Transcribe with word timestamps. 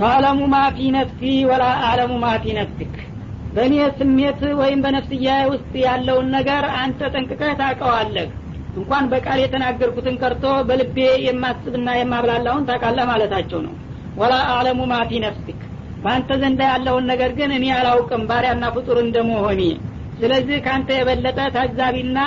ታዕለሙ 0.00 0.40
ማ 0.52 0.58
ፊ 0.74 0.90
ነፍሲ 0.94 1.20
ወላ 1.48 1.64
አዕለሙ 1.86 2.12
ማ 2.22 2.28
ፊ 2.42 2.52
ነፍሲክ 2.58 2.92
በእኔ 3.54 3.74
ስሜት 3.98 4.40
ወይም 4.60 4.80
በነፍስያ 4.84 5.30
ውስጥ 5.50 5.72
ያለውን 5.84 6.26
ነገር 6.36 6.64
አንተ 6.80 7.10
ጠንቅቀህ 7.14 7.52
ታውቀዋለህ። 7.60 8.28
እንኳን 8.76 9.04
በቃል 9.12 9.38
የተናገርኩትን 9.42 10.18
ቀርቶ 10.22 10.44
በልቤ 10.68 10.96
የማስብና 11.26 11.88
የማብላላውን 11.98 12.66
ታውቃለህ 12.68 13.08
ማለታቸው 13.10 13.60
ነው። 13.66 13.74
ወላ 14.16 14.34
አዕለሙ 14.52 14.80
ማ 14.92 15.00
ፊ 15.10 15.20
ነፍሲክ 15.26 15.60
በአንተ 16.04 16.30
ዘንዳ 16.42 16.60
ያለውን 16.72 17.04
ነገር 17.12 17.32
ግን 17.38 17.50
እኔ 17.56 17.66
አላውቅም 17.78 18.22
ባሪያና 18.30 18.64
ፍጡር 18.76 18.98
እንደመሆኔ። 19.04 19.62
ስለዚህ 20.18 20.56
ከአንተ 20.64 20.90
የበለጠ 20.96 21.40
ታዛቢና 21.54 22.18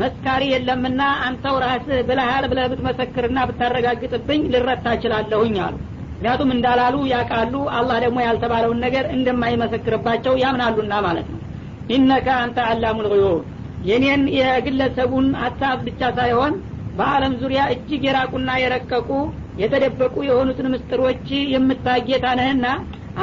መስካሪ 0.00 0.42
የለምና 0.52 1.02
አንተው 1.26 1.56
ራስህ 1.64 2.00
ብለሃል 2.08 2.44
ብለህ 2.50 2.66
ብትመሰክርና 2.72 3.38
ብታረጋግጥብኝ 3.48 4.42
ልረታ 4.52 4.86
እችላለሁኝ 4.96 5.56
አሉ 5.66 5.76
ምክንያቱም 6.20 6.50
እንዳላሉ 6.54 6.96
ያውቃሉ 7.10 7.52
አላህ 7.76 7.98
ደግሞ 8.02 8.18
ያልተባለውን 8.24 8.80
ነገር 8.82 9.04
እንደማይመሰክርባቸው 9.14 10.34
ያምናሉና 10.42 10.94
ማለት 11.06 11.28
ነው። 11.32 11.38
ኢነከ 11.94 12.26
አንተ 12.40 12.58
አላሙ 12.66 12.98
የኔን 13.88 14.22
የግለሰቡን 14.36 15.28
ሀሳብ 15.42 15.78
ብቻ 15.86 16.10
ሳይሆን 16.18 16.52
በአለም 16.98 17.34
ዙሪያ 17.42 17.62
እጅግ 17.74 18.02
የራቁና 18.06 18.50
የረቀቁ 18.62 19.08
የተደበቁ 19.62 20.16
የሆኑትን 20.28 20.70
ምስጥሮች 20.74 21.24
የምታጌታ 21.54 22.26
ነህና 22.38 22.66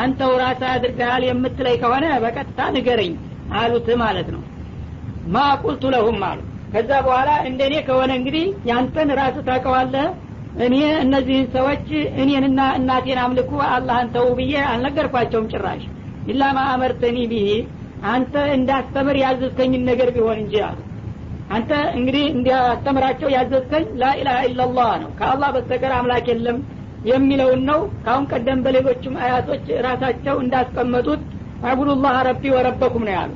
አንተው 0.02 0.34
ራስህ 0.41 0.70
አድርገሃል 0.74 1.24
የምትለይ 1.27 1.77
ከሆነ 1.84 2.05
በቀጥታ 2.24 2.70
ንገረኝ 2.76 3.14
አሉት 3.60 3.90
ማለት 4.04 4.30
ነው። 4.36 4.41
ማ 5.34 5.48
ቁልቱ 5.64 5.84
ለሁም 5.94 6.22
አሉ። 6.27 6.40
ከዛ 6.74 6.91
በኋላ 7.05 7.32
እንደኔ 7.50 7.76
ከሆነ 7.88 8.12
እንግዲህ 8.20 8.48
ያንተን 8.70 9.12
ራስህ 9.20 9.46
ታውቀዋለህ 9.50 10.08
እኔ 10.66 10.76
እነዚህን 11.02 11.48
ሰዎች 11.56 11.88
እኔንና 12.22 12.60
እናቴን 12.77 13.20
አምልኩ 13.24 13.52
አላህን 13.68 14.08
ተው 14.16 14.27
ብዬ 14.38 14.54
አልነገርኳቸውም 14.70 15.49
ጭራሽ። 15.52 15.84
ኢላ 16.27 16.44
ማ 16.55 16.62
አመርተኒ 16.74 17.18
ብሂ 17.32 17.48
አንተ 18.12 18.34
እንዳስተምር 18.55 19.16
ያዘዝከኝን 19.24 19.84
ነገር 19.90 20.10
ቢሆን 20.16 20.40
እንጂ 20.44 20.55
አሉ። 20.68 20.77
አንተ 21.49 21.70
እንግዲህ 21.98 22.26
እንዲያስተምራቸው 22.34 23.30
ያዘዝከኝ 23.36 23.86
ላኢላሀ 24.02 24.40
ኢላላህ 24.49 24.90
ነው። 25.04 25.12
ከአላህ 25.20 25.49
በስተቀር 25.55 25.94
አምላክ 25.98 26.26
የለም 26.32 26.58
የሚለውን 27.10 27.62
ነው። 27.70 27.80
ካሁን 28.05 28.26
ቀደም 28.32 28.62
በሌሎችም 28.66 29.16
አያቶች 29.24 29.66
ራሳቸው 29.88 30.38
እንዳስቀመጡት 30.44 31.21
አቡዱላህ 31.68 32.16
ረቢ 32.27 32.44
ወረበኩም 32.55 33.05
ነው 33.08 33.14
ያሉ 33.18 33.32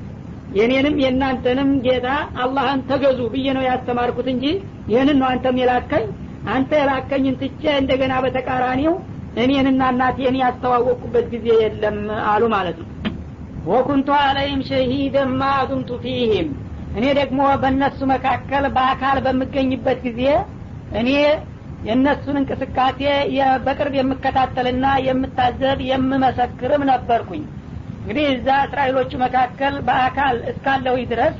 የኔንም 0.57 0.95
የእናንተንም 1.01 1.69
ጌታ 1.85 2.07
አላህን 2.43 2.79
ተገዙ 2.89 3.19
ብዬ 3.33 3.47
ነው 3.57 3.63
ያስተማርኩት 3.67 4.27
እንጂ 4.33 4.45
ይህንን 4.91 5.17
ነው 5.21 5.27
አንተም 5.29 5.59
የላከኝ 5.61 6.05
አንተ 6.49 6.71
የላከኝን 6.79 7.35
ትቼ 7.41 7.63
እንደገና 7.81 8.13
በተቃራኒው 8.23 8.93
እኔንና 9.37 9.81
እናቴን 9.93 10.35
ያስተዋወቅኩበት 10.41 11.25
ጊዜ 11.33 11.47
የለም 11.61 11.99
አሉ 12.31 12.43
ማለት 12.55 12.77
ነው። 12.81 12.87
ወኩንቱ 13.67 14.09
አለይም 14.21 14.61
ሸሂደን 14.69 15.31
ማ 15.39 15.49
ፊህም። 16.03 16.49
እኔ 16.95 17.05
ደግሞ 17.19 17.41
በእነሱ 17.61 17.99
መካከል 18.11 18.63
በአካል 18.75 19.17
በምገኝበት 19.25 19.99
ጊዜ 20.07 20.21
እኔ 20.99 21.09
የእነሱን 21.85 22.35
እንቅስቃሴ 22.39 22.99
በቅርብ 23.65 23.93
የምከታተልና 23.99 24.85
የምታዘብ 25.05 25.79
የምመሰክርም 25.89 26.83
ነበርኩኝ። 26.91 27.43
እንግዲህ 28.01 28.25
እዛ 28.33 28.47
እስራኤሎቹ 28.67 29.11
መካከል 29.23 29.73
በአካል 29.87 30.35
እስካለሁ 30.51 30.95
ድረስ 31.11 31.35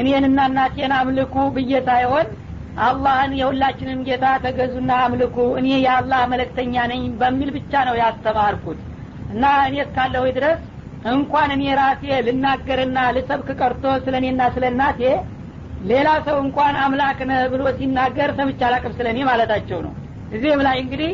እኔንና 0.00 0.38
እናቴን 0.50 0.92
አምልኩ 0.98 1.34
ብዬ 1.56 1.72
ሳይሆን 1.88 2.26
አላህን 2.84 3.32
የሁላችንም 3.38 4.00
ጌታ 4.06 4.26
ተገዙና 4.44 4.92
አምልኩ 5.04 5.36
እኔ 5.60 5.68
የአላህ 5.84 6.22
መለክተኛ 6.32 6.74
ነኝ 6.90 7.02
በሚል 7.20 7.50
ብቻ 7.56 7.84
ነው 7.88 7.94
ያስተማርኩት። 8.00 8.80
እና 9.32 9.44
እኔ 9.68 9.76
እስካለሁ 9.84 10.24
ድረስ 10.36 10.58
እንኳን 11.12 11.50
እኔ 11.54 11.64
ራሴ 11.80 12.04
ልናገርና 12.26 12.98
ልሰብክ 13.16 13.48
ቀርቶ 13.60 13.84
ስለ 14.04 14.14
እኔና 14.20 14.42
ስለ 14.54 14.64
እናቴ 14.72 15.00
ሌላ 15.90 16.08
ሰው 16.26 16.36
እንኳን 16.44 16.74
አምላክ 16.84 17.18
ነህ 17.30 17.40
ብሎ 17.52 17.62
ሲናገር 17.78 18.30
ሰምቼ 18.38 18.60
አላቅም 18.68 18.94
ስለ 18.98 19.06
እኔ 19.14 19.20
ማለታቸው 19.30 19.80
ነው። 19.86 19.92
እዚህም 20.34 20.60
ላይ 20.66 20.76
እንግዲህ 20.84 21.10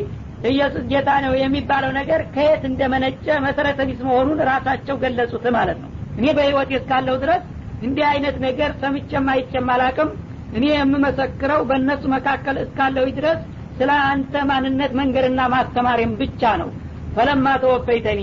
ኢየሱስ 0.51 0.83
ጌታ 0.91 1.09
ነው 1.25 1.33
የሚባለው 1.41 1.91
ነገር 1.99 2.21
ከየት 2.35 2.63
እንደመነጨ 2.69 3.25
መሰረተ 3.45 3.79
ቢስ 3.89 4.01
መሆኑን 4.07 4.39
ራሳቸው 4.49 4.95
ገለጹት 5.03 5.45
ማለት 5.57 5.77
ነው። 5.83 5.89
እኔ 6.17 6.25
በህይወት 6.37 6.71
እስካለሁ 6.79 7.15
ድረስ 7.23 7.43
እንዲህ 7.81 8.05
አይነት 8.11 8.35
ነገር 8.47 8.71
ሰምቼም 8.81 9.27
አይቼም 9.33 9.69
አላቅም 9.75 10.09
እኔ 10.53 10.65
የምመሰክረው 10.73 11.61
በእነሱ 11.69 12.03
መካከል 12.13 12.57
እስካለሁ 12.63 13.05
ድረስ 13.17 13.39
ስለ 13.77 13.91
አንተ 14.09 14.33
ማንነት 14.49 14.91
መንገድና 14.99 15.41
ማስተማሪም 15.53 16.11
ብቻ 16.19 16.51
ነው። 16.61 16.69
ፈለማ 17.15 17.47
ተወፈይተኒ 17.63 18.21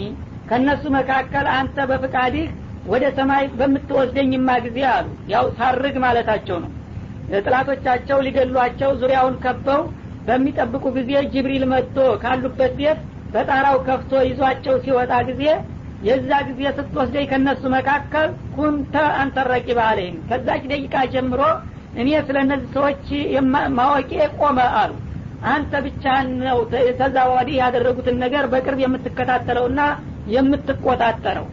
ከእነሱ 0.48 0.84
መካከል 0.96 1.46
አንተ 1.56 1.86
በፍቃድህ 1.90 2.48
ወደ 2.86 3.04
ሰማይ 3.16 3.44
በምትወስደኝማ 3.58 4.50
ጊዜ 4.64 4.78
አሉ። 4.94 5.08
ያው 5.32 5.46
ሳርግ 5.58 5.96
ማለታቸው 6.04 6.58
ነው። 6.64 6.70
ጥላቶቻቸው 7.40 8.18
ሊገሏቸው 8.26 8.90
ዙሪያውን 9.00 9.36
ከበው 9.42 9.82
በሚጠብቁ 10.26 10.84
ጊዜ 10.96 11.12
ጅብሪል 11.34 11.64
መጥቶ 11.72 11.98
ካሉበት 12.22 12.72
ቤት 12.80 12.98
በጣራው 13.34 13.76
ከፍቶ 13.86 14.12
ይዟቸው 14.28 14.74
ሲወጣ 14.84 15.12
ጊዜ 15.28 15.42
የዛ 16.02 16.30
ጊዜ 16.48 16.60
ስትወስደኝ 16.76 17.24
ከእነሱ 17.30 17.62
መካከል 17.74 18.28
ኩንተ 18.54 18.94
አንተረቂ 19.20 19.68
ባለይም 19.78 20.16
ከዛች 20.28 20.62
ደቂቃ 20.72 20.94
ጀምሮ 21.14 21.40
እኔ 21.94 22.08
ስለ 22.26 22.36
እነዚህ 22.44 22.68
ሰዎች 22.76 23.06
ማወቄ 23.78 24.10
ቆመ 24.40 24.58
አሉ። 24.80 24.92
አንተ 25.50 25.72
ብቻህን 25.84 26.28
ነው 26.40 26.58
ወዲህ 27.32 27.56
ያደረጉትን 27.60 28.16
ነገር 28.24 28.44
በቅርብ 28.52 28.80
የምትከታተለውና 28.84 29.80
የምትቆጣጠረው። 30.34 31.46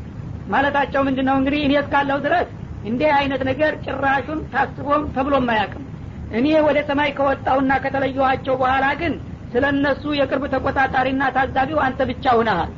ማለታቸው 0.54 1.02
ምንድ 1.08 1.20
ነው 1.28 1.36
እንግዲህ 1.40 1.62
እኔ 1.68 1.74
እስካለሁ 1.82 2.18
ድረስ 2.26 2.50
እንዲህ 2.90 3.10
አይነት 3.20 3.42
ነገር 3.50 3.72
ጭራሹን 3.86 4.40
ታስቦም 4.52 5.04
ተብሎም 5.16 5.48
አያውቅም። 5.54 5.86
እኔ 6.38 6.48
ወደ 6.68 6.78
ሰማይ 6.90 7.10
ከወጣውና 7.18 7.74
ከተለየኋቸው 7.84 8.56
በኋላ 8.62 8.86
ግን 9.02 9.14
ስለ 9.54 9.66
እነሱ 9.74 10.04
የቅርብ 10.20 10.44
ተቆጣጣሪና 10.54 11.24
ታዛቢው 11.36 11.80
አንተ 11.86 12.00
ብቻ 12.10 12.34
ሁነሃል 12.40 12.72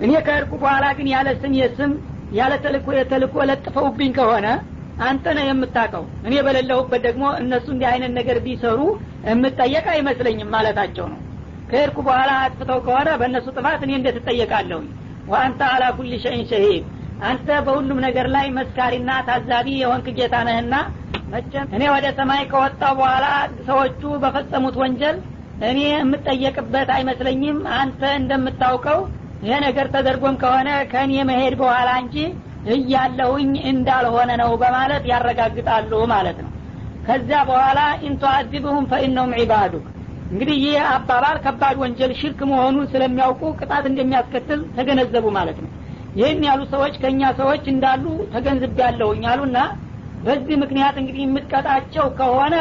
እኔ 0.00 0.12
ከእርቁ 0.26 0.52
በኋላ 0.62 0.86
ግን 0.98 1.08
ያለ 1.12 1.28
ስም 1.42 1.52
የስም 1.60 1.92
ያለ 2.38 2.52
ተልኮ 2.64 2.86
የተልኮ 2.96 3.36
ለጥፈውብኝ 3.50 4.10
ከሆነ 4.18 4.46
አንተ 5.06 5.24
ነህ 5.36 5.46
የምታውቀው። 5.48 6.04
እኔ 6.26 6.34
በሌለሁበት 6.46 7.00
ደግሞ 7.06 7.24
እነሱ 7.42 7.66
እንዲህ 7.74 7.88
አይነት 7.92 8.12
ነገር 8.18 8.38
ቢሰሩ 8.46 8.80
የምጠየቅ 9.28 9.86
አይመስለኝም 9.94 10.52
ማለታቸው 10.54 11.06
ነው። 11.12 11.20
ከሄድኩ 11.70 11.98
በኋላ 12.06 12.30
አጥፍተው 12.44 12.78
ከሆነ 12.86 13.08
በእነሱ 13.20 13.46
ጥፋት 13.56 13.80
እኔ 13.86 13.92
እንዴት 13.98 14.16
እጠየቃለሁኝ? 14.20 14.86
ወአንተ 15.28 15.60
አላ 15.72 15.84
ኩል 15.96 16.12
ሸይን 16.24 16.44
ሸሂድ። 16.50 16.84
አንተ 17.22 17.48
በሁሉም 17.66 17.98
ነገር 18.06 18.26
ላይ 18.34 18.46
መስካሪና 18.58 19.10
ታዛቢ 19.28 19.68
የሆንክ 19.80 20.06
ጌታ 20.18 20.34
ነህና 20.48 20.74
መቼም 21.32 21.66
እኔ 21.76 21.82
ወደ 21.94 22.06
ሰማይ 22.18 22.42
ከወጣው 22.52 22.92
በኋላ 23.00 23.26
ሰዎቹ 23.66 24.02
በፈጸሙት 24.22 24.76
ወንጀል 24.82 25.16
እኔ 25.68 25.78
የምጠየቅበት 25.92 26.90
አይመስለኝም። 26.96 27.58
አንተ 27.78 28.02
እንደምታውቀው 28.20 29.00
ይሄ 29.42 29.56
ነገር 29.66 29.86
ተደርጎም 29.94 30.36
ከሆነ 30.42 30.68
ከእኔ 30.92 31.12
መሄድ 31.28 31.54
በኋላ 31.60 31.90
እንጂ 32.02 32.16
እያለሁኝ 32.74 33.52
እንዳልሆነ 33.70 34.30
ነው 34.40 34.50
በማለት 34.62 35.04
ያረጋግጣሉ 35.10 35.92
ማለት 36.12 36.38
ነው። 36.44 36.50
ከዚያ 37.06 37.38
በኋላ 37.48 37.80
ኢንቱአዚብሁም 38.08 38.88
ፈኢነሁም 38.90 39.34
ዒባዱክ። 39.38 39.84
እንግዲህ 40.30 40.56
ይህ 40.64 40.78
አባባል 40.90 41.36
ከባድ 41.44 41.76
ወንጀል 41.82 42.10
ሽርክ 42.18 42.40
መሆኑን 42.50 42.88
ስለሚያውቁ 42.92 43.42
ቅጣት 43.60 43.84
እንደሚያስከትል 43.90 44.60
ተገነዘቡ 44.76 45.26
ማለት 45.38 45.58
ነው። 45.64 45.70
ይህን 46.18 46.42
ያሉ 46.48 46.60
ሰዎች 46.72 46.94
ከእኛ 47.02 47.22
ሰዎች 47.40 47.64
እንዳሉ 47.72 48.04
ተገንዝብ 48.34 48.78
ያለሁኝ 48.84 49.24
አሉና 49.32 49.58
በዚህ 50.24 50.56
ምክንያት 50.62 50.96
እንግዲህ 51.00 51.22
የምትቀጣቸው 51.24 52.06
ከሆነ 52.18 52.54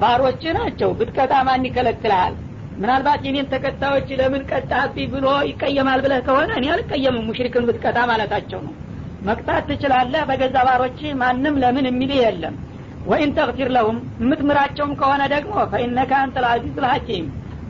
ባሮች 0.00 0.42
ናቸው። 0.58 0.90
ብትቀጣ 0.98 1.32
ማን 1.46 1.66
ይከለክልሃል? 1.68 2.34
ምናልባት 2.78 3.20
የኔን 3.26 3.46
ተከታዮች 3.52 4.08
ለምን 4.20 4.42
ቀጣብኝ 4.50 5.06
ብሎ 5.14 5.26
ይቀየማል 5.50 6.00
ብለህ 6.04 6.20
ከሆነ 6.26 6.50
እኔ 6.58 6.66
አልቀየምም። 6.74 7.24
ሙሽሪክን 7.28 7.66
ብትቀጣ 7.68 7.98
ማለታቸው 8.10 8.60
ነው 8.66 8.74
መቅጣት 9.26 9.64
ትችላለህ 9.70 10.22
በገዛ 10.28 10.56
ባሮች። 10.68 11.00
ማንም 11.20 11.54
ለምን 11.62 11.88
የሚል 11.88 12.12
የለም። 12.18 12.54
ወይን 13.06 13.30
ተግፊር 13.36 13.68
ለሁም 13.74 13.98
የምትምራቸውም 14.20 14.92
ከሆነ 15.00 15.22
ደግሞ 15.34 15.54
ፈኢነከ 15.72 16.12
አንተ 16.22 16.36
ልአዚዝ 16.44 16.76
ልሐኪም 16.84 17.26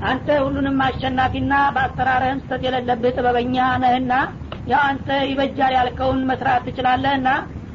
አንተ 0.06 0.28
ሁሉንም 0.44 0.78
አሸናፊና 0.86 1.52
በአሰራርህም 1.74 2.40
ስተት 2.42 2.62
የሌለብህ 2.66 3.14
ጥበበኛ 3.16 3.56
ነህና 3.82 4.12
ያው 4.68 4.80
አንተ 4.88 5.08
ይበጃል 5.30 5.72
ያልከውን 5.76 6.20
መስራት 6.30 6.64
ትችላለህና። 6.66 7.28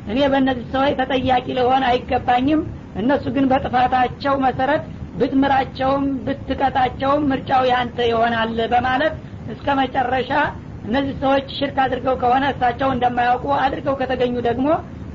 እኔ 0.07 0.17
በእነዚህ 0.31 0.65
ሰዎች 0.73 0.93
ተጠያቂ 1.01 1.47
ልሆን 1.57 1.83
አይገባኝም። 1.89 2.61
እነሱ 3.01 3.25
ግን 3.35 3.45
በጥፋታቸው 3.51 4.33
መሰረት 4.45 4.83
ብትምራቸውም 5.21 6.05
ብትቀጣቸውም 6.25 7.23
ምርጫው 7.31 7.63
ያንተ 7.71 7.97
ይሆናል 8.09 8.57
በማለት 8.73 9.13
እስከ 9.53 9.67
መጨረሻ 9.79 10.31
እነዚህ 10.88 11.14
ሰዎች 11.22 11.46
ሽርክ 11.58 11.76
አድርገው 11.84 12.16
ከሆነ 12.22 12.44
እሳቸው 12.54 12.88
እንደማያውቁ 12.96 13.46
አድርገው 13.64 13.94
ከተገኙ 14.00 14.34
ደግሞ 14.48 14.66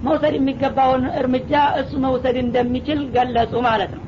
መውሰድ 0.07 0.35
የሚገባውን 0.37 1.03
እርምጃ 1.19 1.51
እሱ 1.81 1.91
መውሰድ 2.05 2.37
እንደሚችል 2.45 3.01
ገለጹ 3.17 3.53
ማለት 3.69 3.93
ነው 3.97 4.05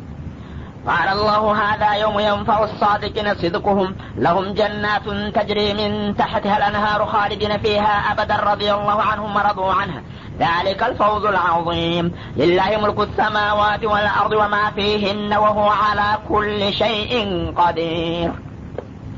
قال 0.85 1.07
الله 1.15 1.43
هذا 1.63 1.89
يوم 2.03 2.17
ينفع 2.29 2.57
الصادقين 2.63 3.27
صدقهم 3.33 3.89
لهم 4.17 4.45
جنات 4.53 5.05
تجري 5.37 5.67
من 5.73 5.91
تحتها 6.21 6.55
الأنهار 6.59 6.99
خالدين 7.05 7.53
فيها 7.57 8.11
أبدا 8.11 8.37
رضي 8.51 8.69
الله 8.73 8.97
عنهم 9.01 9.31
ورضوا 9.37 9.71
عنها 9.73 10.01
ذلك 10.39 10.79
الفوز 10.83 11.25
العظيم 11.25 12.05
لله 12.37 12.69
ملك 12.83 12.99
السماوات 12.99 13.83
والأرض 13.83 14.31
وما 14.33 14.65
فيهن 14.77 15.31
وهو 15.33 15.67
على 15.83 16.09
كل 16.29 16.73
شيء 16.73 17.11
قدير 17.57 18.29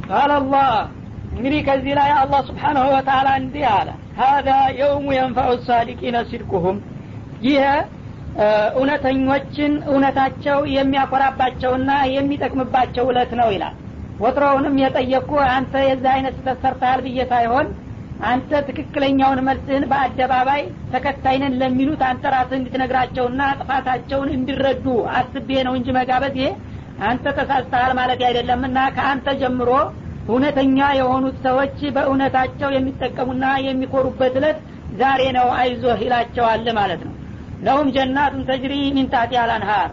قال 0.09 0.31
الله 0.31 0.69
እንግዲህ 1.32 1.60
ከዚህ 1.66 1.92
ላይ 1.98 2.10
አላህ 2.20 2.40
ስብሓናሁ 2.48 2.84
ወተላ 2.94 3.28
እንዲህ 3.40 3.64
አለ። 3.72 3.88
ሀዛ 4.20 4.48
የውሙ 4.80 5.06
የንፈዑ 5.16 5.50
ሳዲቂነ 5.66 6.16
ሲድቁሁም። 6.30 6.78
ይህ 7.46 7.62
እውነተኞችን 8.74 9.72
እውነታቸው 9.90 10.58
የሚያኮራባቸውና 10.74 11.90
የሚጠቅምባቸው 12.14 13.06
እለት 13.12 13.32
ነው 13.40 13.48
ይላል። 13.54 13.76
ወትሮውንም 14.20 14.74
የጠየቅኩ 14.82 15.32
አንተ 15.52 15.74
የዛ 15.86 16.04
አይነት 16.16 16.34
ስተሰርተሃል 16.40 17.00
ብዬ 17.06 17.20
ሳይሆን 17.32 17.68
አንተ 18.30 18.50
ትክክለኛውን 18.66 19.40
መልስህን 19.46 19.84
በአደባባይ 19.90 20.62
ተከታይነን 20.92 21.54
ለሚሉት 21.60 22.02
አንተ 22.08 22.24
ራስህ 22.34 22.58
እንድትነግራቸውና 22.58 23.42
ጥፋታቸውን 23.60 24.30
እንዲረዱ 24.34 24.86
አስቤ 25.18 25.48
ነው 25.68 25.74
እንጂ 25.78 25.88
መጋበዝ 25.98 26.36
አንተ 27.08 27.24
ተሳስተሃል 27.38 27.92
ማለት 27.98 28.20
አይደለምና 28.28 28.78
ከአንተ 28.96 29.28
ጀምሮ 29.42 29.70
እውነተኛ 30.30 30.78
የሆኑት 30.98 31.36
ሰዎች 31.46 31.78
በእውነታቸው 31.94 32.70
የሚጠቀሙና 32.74 33.44
የሚኮሩበት 33.66 34.34
እለት 34.40 34.58
ዛሬ 35.00 35.22
ነው 35.36 35.48
አይዞህ 35.58 35.98
ይላቸዋል 36.04 36.66
ማለት 36.78 37.02
ነው። 37.06 37.14
ለሁም 37.62 37.88
ጀናቱን 37.96 38.42
ተጅሪ 38.48 38.74
ሚን 38.96 39.08
ታቲ 39.14 39.32
አልአንሃር። 39.42 39.90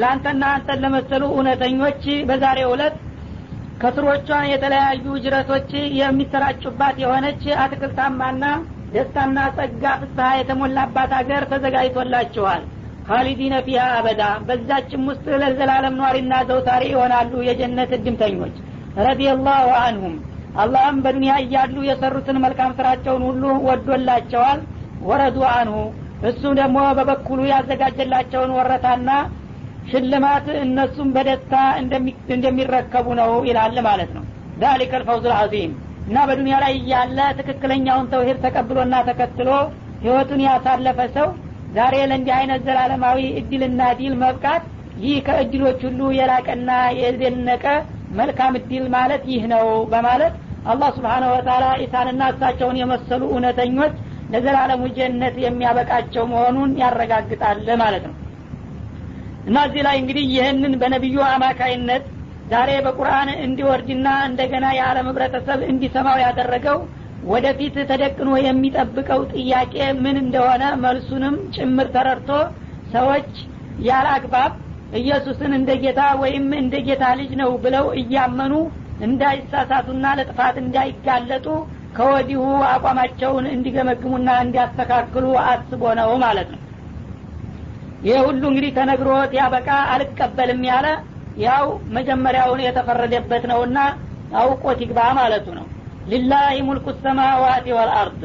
ለአንተና 0.00 0.44
አንተን 0.54 0.80
ለመሰሉ 0.84 1.22
እውነተኞች 1.32 2.02
በዛሬው 2.28 2.72
እለት 2.76 2.96
ከስሮቿን 3.82 4.46
የተለያዩ 4.52 5.04
ጅረቶች 5.24 5.68
የሚሰራጩባት 5.98 6.96
የሆነች 7.02 7.42
አትክልታማና 7.62 8.44
ደስታና 8.92 9.38
ጸጋ 9.56 9.84
ፍስሀ 10.00 10.28
የተሞላባት 10.38 11.12
አገር 11.18 11.42
ተዘጋጅቶላችኋል። 11.52 12.62
ካሊዲነ 13.08 13.54
ፊሃ 13.66 13.84
አበዳ። 13.98 14.22
በዛችም 14.48 15.04
ውስጥ 15.10 15.26
ለዘላለም 15.42 15.94
ኗሪና 16.00 16.34
ዘውታሪ 16.48 16.82
ይሆናሉ 16.92 17.32
የጀነት 17.46 17.92
እድምተኞች 17.98 18.56
ረዲየላሁ 19.06 19.66
አንሁም። 19.82 20.14
አላህም 20.62 20.96
በዱንያ 21.04 21.32
እያሉ 21.42 21.76
የሰሩትን 21.88 22.38
መልካም 22.44 22.70
ስራቸውን 22.78 23.22
ሁሉ 23.28 23.42
ወዶላቸዋል። 23.66 24.60
ወረዱ 25.08 25.38
አንሁ። 25.52 25.76
እሱ 26.28 26.42
ደግሞ 26.60 26.78
በበኩሉ 26.98 27.40
ያዘጋጀላቸውን 27.50 28.54
ወረታና 28.56 29.10
ሽልማት 29.90 30.46
እነሱም 30.62 31.10
በደስታ 31.14 31.52
እንደሚረከቡ 32.34 33.06
ነው 33.20 33.30
ይላል 33.48 33.76
ማለት 33.88 34.10
ነው። 34.16 34.24
ዛሊከ 34.62 34.92
ልፈውዝ 35.02 35.26
ልዓዚም 35.32 35.72
እና 36.08 36.18
በዱንያ 36.28 36.56
ላይ 36.64 36.72
እያለ 36.78 37.18
ትክክለኛውን 37.38 38.08
ተውሂድ 38.12 38.38
ተቀብሎና 38.44 38.94
ተከትሎ 39.08 39.48
ህይወቱን 40.02 40.40
ያሳለፈ 40.46 40.98
ሰው 41.16 41.28
ዛሬ 41.76 41.94
ለእንዲህ 42.10 42.34
አይነት 42.38 42.60
ዘላለማዊ 42.66 43.20
እድልና 43.40 43.80
ዲል 43.98 44.14
መብቃት 44.22 44.64
ይህ 45.02 45.16
ከእድሎች 45.26 45.80
ሁሉ 45.88 46.00
የላቀና 46.18 46.70
የደነቀ 47.00 47.64
መልካም 48.18 48.52
እድል 48.58 48.84
ማለት 48.94 49.22
ይህ 49.32 49.42
ነው 49.52 49.64
በማለት 49.92 50.34
አላህ 50.70 50.88
ስብሓነሁ 50.96 51.30
ወተላ 51.34 51.64
ኢሳንና 51.84 52.22
እሳቸውን 52.32 52.78
የመሰሉ 52.80 53.22
እውነተኞች 53.32 53.94
ለዘላለሙ 54.32 54.82
ጀነት 54.96 55.36
የሚያበቃቸው 55.44 56.24
መሆኑን 56.32 56.70
ያረጋግጣል 56.80 57.68
ማለት 57.82 58.04
ነው። 58.08 58.14
እና 59.48 59.58
እዚህ 59.68 59.82
ላይ 59.86 59.96
እንግዲህ 60.00 60.24
ይህንን 60.32 60.72
በነቢዩ 60.80 61.18
አማካይነት 61.28 62.04
ዛሬ 62.50 62.70
በቁርአን 62.84 63.28
እንዲወርድና 63.46 64.08
እንደገና 64.28 64.66
የዓለም 64.76 65.08
ህብረተሰብ 65.10 65.60
እንዲሰማው 65.70 66.18
ያደረገው 66.24 66.78
ወደፊት 67.30 67.76
ተደቅኖ 67.90 68.30
የሚጠብቀው 68.42 69.20
ጥያቄ 69.34 69.74
ምን 70.04 70.16
እንደሆነ 70.24 70.64
መልሱንም 70.84 71.36
ጭምር 71.56 71.88
ተረድቶ 71.96 72.30
ሰዎች 72.92 73.30
ያለ 73.88 74.06
አግባብ 74.16 74.52
ኢየሱስን 74.98 75.52
እንደ 75.56 75.70
ጌታ 75.82 76.02
ወይም 76.22 76.46
እንደ 76.60 76.74
ጌታ 76.86 77.04
ልጅ 77.18 77.32
ነው 77.40 77.50
ብለው 77.64 77.86
እያመኑ 78.00 78.52
እንዳይሳሳቱና 79.06 80.06
ለጥፋት 80.18 80.56
እንዳይጋለጡ 80.62 81.46
ከወዲሁ 81.96 82.42
አቋማቸውን 82.72 83.46
እንዲገመግሙና 83.52 84.30
እንዲያስተካክሉ 84.44 85.26
አስቦ 85.44 85.82
ነው 86.00 86.10
ማለት 86.24 86.48
ነው። 86.54 86.60
ይህ 88.06 88.18
ሁሉ 88.26 88.42
እንግዲህ 88.50 88.72
ተነግሮት 88.76 89.32
ያበቃ 89.38 89.68
አልቀበልም 89.94 90.62
ያለ 90.70 90.86
ያው 91.44 91.64
መጀመሪያውን 91.96 92.60
የተፈረደበት 92.66 93.44
ነውና 93.52 93.78
አውቆት 94.40 94.78
ይግባ 94.84 95.00
ማለቱ 95.18 95.46
ነው። 95.58 95.66
ሊላሂ 96.12 96.56
ሙልኩ 96.68 96.86
ሰማዋት 97.04 97.66
ወልአርድ 97.78 98.22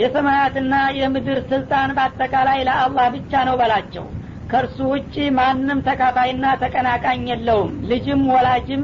የሰማያትና 0.00 0.74
የምድር 0.98 1.38
ስልጣን 1.50 1.90
በአጠቃላይ 1.96 2.60
ለአላህ 2.68 3.06
ብቻ 3.16 3.42
ነው 3.48 3.54
በላቸው 3.60 4.04
ከእርሱ 4.54 4.80
ውጭ 4.90 5.14
ማንም 5.36 5.78
ተካፋይና 5.86 6.44
ተቀናቃኝ 6.60 7.22
የለውም። 7.30 7.70
ልጅም 7.90 8.20
ወላጅም 8.32 8.82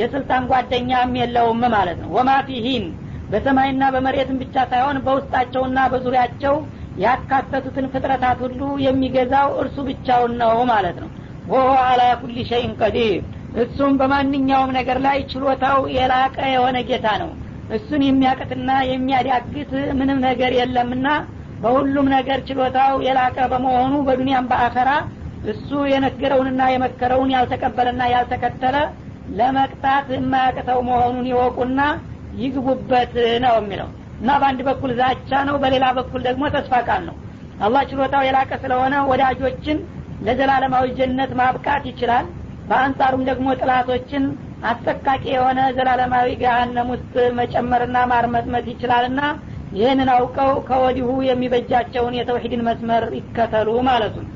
የስልጣን 0.00 0.46
ጓደኛም 0.50 1.10
የለውም 1.20 1.60
ማለት 1.74 1.98
ነው። 2.02 2.08
ወማ 2.16 2.30
ፊሂን 2.46 2.84
በሰማይና 3.30 3.82
በመሬትም 3.94 4.40
ብቻ 4.42 4.64
ሳይሆን 4.70 4.96
በውስጣቸውና 5.04 5.78
በዙሪያቸው 5.92 6.54
ያካተቱትን 7.02 7.86
ፍጥረታት 7.92 8.40
ሁሉ 8.44 8.62
የሚገዛው 8.86 9.50
እርሱ 9.62 9.76
ብቻውን 9.88 10.34
ነው 10.42 10.56
ማለት 10.72 10.96
ነው። 11.02 11.10
ወሆ 11.48 11.70
አላ 11.84 12.02
ኩል 12.20 12.36
ሸይን 12.50 12.72
ቀዲር 12.80 13.22
እሱም 13.62 13.94
በማንኛውም 14.00 14.74
ነገር 14.78 15.00
ላይ 15.06 15.20
ችሎታው 15.32 15.78
የላቀ 15.96 16.38
የሆነ 16.54 16.78
ጌታ 16.90 17.06
ነው። 17.22 17.30
እሱን 17.70 18.02
የሚያቅትና 18.06 18.70
የሚያዳግት 18.90 19.70
ምንም 20.00 20.18
ነገር 20.28 20.52
የለምና 20.60 21.06
በሁሉም 21.62 22.06
ነገር 22.14 22.38
ችሎታው 22.48 22.94
የላቀ 23.06 23.38
በመሆኑ 23.52 23.94
በዱንያም 24.06 24.48
በአኸራ 24.50 24.90
እሱ 25.44 25.68
የነገረውንና 25.92 26.62
የመከረውን 26.72 27.32
ያልተቀበለና 27.34 28.02
ያልተከተለ 28.12 28.76
ለመቅጣት 29.38 30.06
የማያቅተው 30.14 30.78
መሆኑን 30.88 31.26
ይወቁና 31.30 31.80
ይግቡበት 32.40 33.12
ነው 33.44 33.54
የሚለው። 33.60 33.88
እና 34.20 34.30
በአንድ 34.40 34.60
በኩል 34.68 34.90
ዛቻ 35.00 35.30
ነው 35.48 35.56
በሌላ 35.62 35.86
በኩል 35.98 36.20
ደግሞ 36.28 36.44
ተስፋ 36.54 36.74
ቃል 36.88 37.02
ነው። 37.08 37.16
አላህ 37.60 37.82
ችሎታው 37.90 38.22
የላቀ 38.26 38.52
ስለሆነ 38.62 38.94
ወዳጆችን 39.10 39.78
ለዘላለማዊ 40.26 40.86
ጀነት 40.98 41.32
ማብቃት 41.40 41.84
ይችላል። 41.90 42.26
በአንጻሩም 42.68 43.22
ደግሞ 43.28 43.48
ጥላቶችን 43.60 44.24
አሰቃቂ 44.70 45.22
የሆነ 45.32 45.60
ዘላለማዊ 45.76 46.28
ገሃነም 46.42 46.90
ውስጥ 46.94 47.14
መጨመርና 47.38 47.98
ማርመጥመት 48.12 48.66
ይችላልና 48.72 49.20
ይህንን 49.79 50.09
አውቀው 50.15 50.51
ከወዲሁ 50.67 51.09
የሚበጃቸውን 51.29 52.17
የተውሂድን 52.19 52.65
መስመር 52.69 53.05
ይከተሉ 53.19 53.69
ማለቱ 53.89 54.15
ነው 54.25 54.33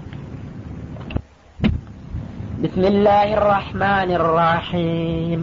بسم 2.65 2.83
الله 2.93 3.27
الرحمن 3.39 4.09
الرحيم 4.19 5.39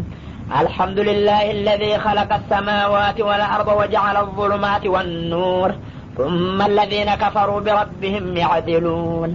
الحمد 0.63 0.99
لله 1.09 1.45
الذي 1.51 1.93
خلق 1.99 2.31
السماوات 2.33 3.19
والأرض 3.21 3.69
وجعل 3.81 4.17
الظلمات 4.17 4.85
والنور 4.87 5.71
ثم 6.19 6.59
الذين 6.63 7.11
كفروا 7.15 7.61
بربهم 7.61 8.25
يعدلون 8.37 9.31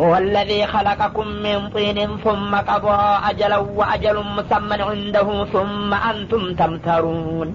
هو 0.00 0.12
الذي 0.16 0.66
خلقكم 0.66 1.26
من 1.46 1.56
طين 1.68 1.98
ثم 2.26 2.52
قضى 2.70 3.02
أجلا 3.30 3.58
وأجل 3.80 4.16
مسمى 4.38 4.76
عنده 4.90 5.28
ثم 5.54 5.90
أنتم 6.10 6.42
تمترون 6.54 7.48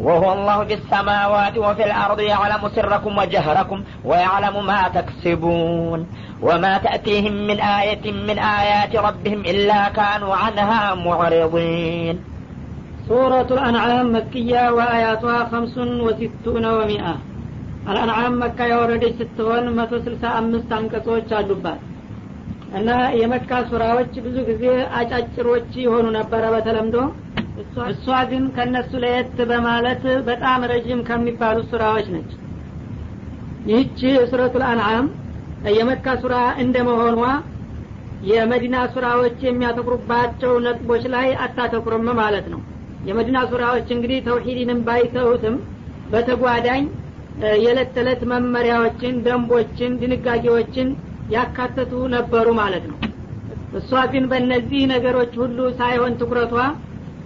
وهو 0.00 0.32
الله 0.32 0.58
في 0.64 0.74
السماوات 0.74 1.54
وفي 1.58 1.82
الأرض 1.84 2.20
يعلم 2.22 2.62
سركم 2.68 3.12
وجهركم 3.18 3.78
ويعلم 4.04 4.66
ما 4.66 4.80
تكسبون 4.88 6.00
وما 6.42 6.78
تأتيهم 6.78 7.34
من 7.46 7.58
آية 7.78 8.04
من 8.28 8.36
آيات 8.60 8.92
ربهم 8.98 9.40
إلا 9.42 9.88
كانوا 9.90 10.34
عنها 10.34 10.82
معرضين 10.96 12.16
سورة 13.08 13.48
الأنعام 13.50 14.06
مكية 14.16 14.62
وآياتها 14.70 15.38
خمس 15.44 15.74
وستون 16.06 16.64
ومئة 16.68 17.14
الأنعام 17.88 18.32
مكة 18.42 18.64
የወረደች 18.70 19.14
ስትሆን 19.20 19.64
መቶ 19.78 19.92
ስልሳ 20.06 20.24
አምስት 20.40 20.70
አንቀጾች 20.78 21.28
አሉባት 21.38 21.80
እና 22.78 22.88
የመካ 23.20 23.50
ሱራዎች 23.70 24.12
ብዙ 24.26 24.36
ጊዜ 24.50 24.64
አጫጭሮች 24.98 25.70
የሆኑ 25.84 26.06
ነበረ 26.18 26.42
በተለምዶ 26.54 26.96
እሷ 27.57 28.05
ግን 28.31 28.43
ከነሱ 28.55 28.91
ለየት 29.03 29.37
በማለት 29.51 30.03
በጣም 30.27 30.61
ረዥም 30.71 31.01
ከሚባሉ 31.09 31.57
ሱራዎች 31.69 32.07
ነች። 32.15 32.31
ይህች 33.69 33.99
ሱረቱል 34.31 34.63
አንዓም 34.71 35.05
የመካ 35.77 36.07
ሱራ 36.23 36.35
እንደ 36.63 36.77
መሆኗ 36.89 37.19
የመዲና 38.29 38.77
ሱራዎች 38.93 39.39
የሚያተኩሩባቸው 39.45 40.53
ነጥቦች 40.65 41.03
ላይ 41.15 41.27
አታተኩርም 41.45 42.07
ማለት 42.19 42.45
ነው። 42.53 42.61
የመዲና 43.05 43.39
ሱራዎች 43.49 43.87
እንግዲህ 43.95 44.19
ተውሂድንም 44.27 44.79
ባይተውትም 44.87 45.55
በተጓዳኝ 46.11 46.83
የዕለት 47.61 47.89
ተዕለት 47.95 48.21
መመሪያዎችን 48.31 49.15
ደንቦችን 49.25 49.97
ድንጋጌዎችን 50.01 50.89
ያካተቱ 51.33 51.93
ነበሩ 52.15 52.47
ማለት 52.61 52.85
ነው። 52.91 52.97
እሷ 53.79 54.01
ግን 54.11 54.25
በእነዚህ 54.31 54.81
ነገሮች 54.93 55.33
ሁሉ 55.41 55.59
ሳይሆን 55.79 56.13
ትኩረቷ 56.19 56.53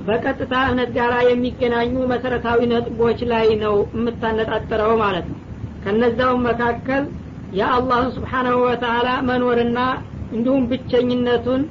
በቀጥታ 0.08 0.54
እምነት 0.66 0.92
ጋር 0.98 1.14
የሚገናኙ 1.30 1.94
መሰረታዊ 2.12 2.60
ነጥቦች 2.72 3.20
ላይ 3.32 3.48
ነው 3.64 3.76
የምታነጣጥረው 3.96 4.94
ማለት 5.04 5.26
ነው። 5.32 5.40
ከነዛውም 5.84 6.46
መካከል 6.50 7.04
የአላህን 7.52 8.10
ስብሓናሁ 8.16 8.58
ወተአላ 8.66 9.10
መኖርና 9.30 9.80
እንዲሁም 10.36 10.68
ብቸኝነቱን 10.72 11.62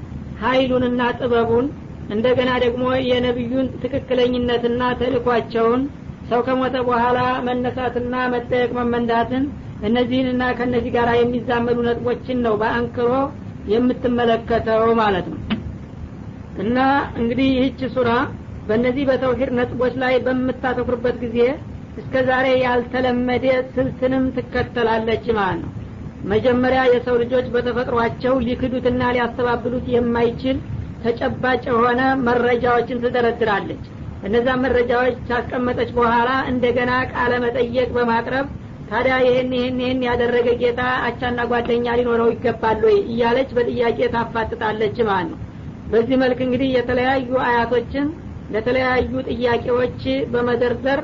ሀይሉንና 0.43 1.03
ጥበቡን 1.19 1.67
እንደገና 2.09 2.51
ደግሞ 2.65 2.85
የነቢዩን 3.09 3.67
ትክክለኝነትና 3.83 4.83
ተልኳቸውን 5.01 5.83
ሰው 6.31 6.41
ከሞተ 6.47 6.77
በኋላ 6.89 7.19
መነሳትና 7.47 8.15
መጠየቅ 8.35 8.71
መመንዳትን 8.79 9.45
እነዚህንና 9.89 10.43
ከእነዚህ 10.59 10.93
ጋር 10.97 11.09
የሚዛመዱ 11.19 11.79
ነጥቦችን 11.89 12.43
ነው 12.47 12.55
በአንክሮ 12.63 13.11
የምትመለከተው 13.73 14.85
ማለት 15.01 15.27
ነው 15.33 15.39
እና 16.59 16.79
እንግዲህ 17.21 17.49
ይህች 17.53 17.81
ሱራ 17.95 18.11
በእነዚህ 18.67 19.05
በተውሂድ 19.11 19.51
ነጥቦች 19.59 19.95
ላይ 20.03 20.15
በምታተኩርበት 20.25 21.17
ጊዜ 21.25 21.39
እስከ 21.97 22.23
ዛሬ 22.29 22.47
ያልተለመደ 22.63 23.45
ስልትንም 23.75 24.25
ትከተላለች 24.37 25.25
ማለት 25.39 25.61
ነው። 25.63 25.73
መጀመሪያ 26.25 26.81
የሰው 26.93 27.17
ልጆች 27.23 27.47
በተፈጥሯቸው 27.55 28.35
ሊክዱትና 28.47 29.03
ሊያስተባብሉት 29.15 29.87
የማይችል 29.95 30.57
ተጨባጭ 31.03 31.63
የሆነ 31.71 32.01
መረጃዎችን 32.29 33.03
ትደረድራለች። 33.05 33.85
እነዛ 34.23 34.49
መረጃዎች 34.63 35.17
ካስቀመጠች 35.29 35.91
በኋላ 35.99 36.31
እንደገና 36.53 36.93
ቃለ 37.13 37.33
መጠየቅ 37.45 37.89
በማቅረብ 37.97 38.47
ታዲያ 38.89 39.17
ይህን 39.25 39.51
ይህን 39.57 39.79
ይህን 39.83 40.01
ያደረገ 40.09 40.49
ጌታ 40.63 40.81
አቻና 41.09 41.41
ጓደኛ 41.51 41.87
ሊኖረው 41.99 42.31
ይገባል 42.33 42.81
ወይ? 42.87 42.97
እያለች 43.13 43.51
በጥያቄ 43.57 43.99
ታፋጥጣለች 44.15 44.97
ማለት 45.09 45.29
ነው 45.33 45.39
በዚህ 45.89 46.17
መልክ 46.23 46.41
እንግዲህ 46.47 46.69
የተለያዩ 46.75 47.31
አያቶችን 47.45 48.07
ለተለያዩ 48.51 49.13
ጥያቄዎች 49.31 50.01
በመደርደር 50.33 51.01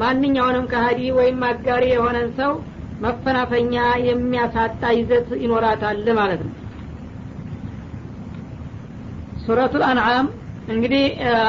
ማንኛውንም 0.00 0.66
ከሀዲ 0.72 1.00
ወይም 1.18 1.38
አጋሪ 1.48 1.84
የሆነን 1.92 2.28
ሰው 2.38 2.52
መፈናፈኛ 3.00 3.74
የሚያሳጣ 4.08 4.82
ይዘት 4.98 5.28
ይኖራታል 5.42 6.06
ማለት 6.18 6.40
ነው። 6.46 6.54
ሱረቱል 9.44 9.82
አንዓም 9.88 10.26
እንግዲህ 10.68 11.04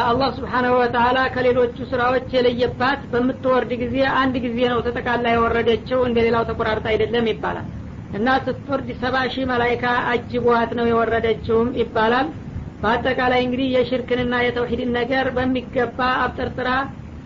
አላህ 0.10 0.29
ስብሓናሁ 0.36 0.74
ወተላ 0.81 1.19
ከሌሎቹ 1.34 1.77
ስራዎች 1.89 2.27
የለየባት 2.36 3.01
በምትወርድ 3.13 3.72
ጊዜ 3.81 3.96
አንድ 4.19 4.36
ጊዜ 4.46 4.60
ነው 4.74 4.79
ተጠቃላ 4.86 5.25
የወረደችው 5.34 6.00
እንደ 6.08 6.19
ሌላው 6.27 6.43
ተቆራርጣ 6.50 6.86
አይደለም 6.93 7.25
ይባላል። 7.31 7.67
እና 8.13 8.27
ስትወርድ 8.46 8.88
ሰባ 9.01 9.15
ሺህ 9.34 9.48
መላይካ 9.51 9.84
አጅቧት 10.12 10.72
ነው 10.79 10.86
የወረደችውም 10.89 11.67
ይባላል 11.81 12.29
በአጠቃላይ 12.83 13.41
እንግዲህ 13.45 13.67
የሽርክንና 13.74 14.36
የተውሂድን 14.43 14.91
ነገር 15.00 15.25
በሚገባ 15.38 16.00
አብጠርጥራ 16.24 16.69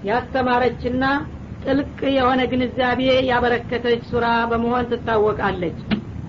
ያስተማረችና 0.03 1.03
ጥልቅ 1.63 1.99
የሆነ 2.15 2.41
ግንዛቤ 2.51 3.01
ያበረከተች 3.29 4.01
ሱራ 4.09 4.27
በመሆን 4.51 4.89
ትታወቃለች። 4.91 5.77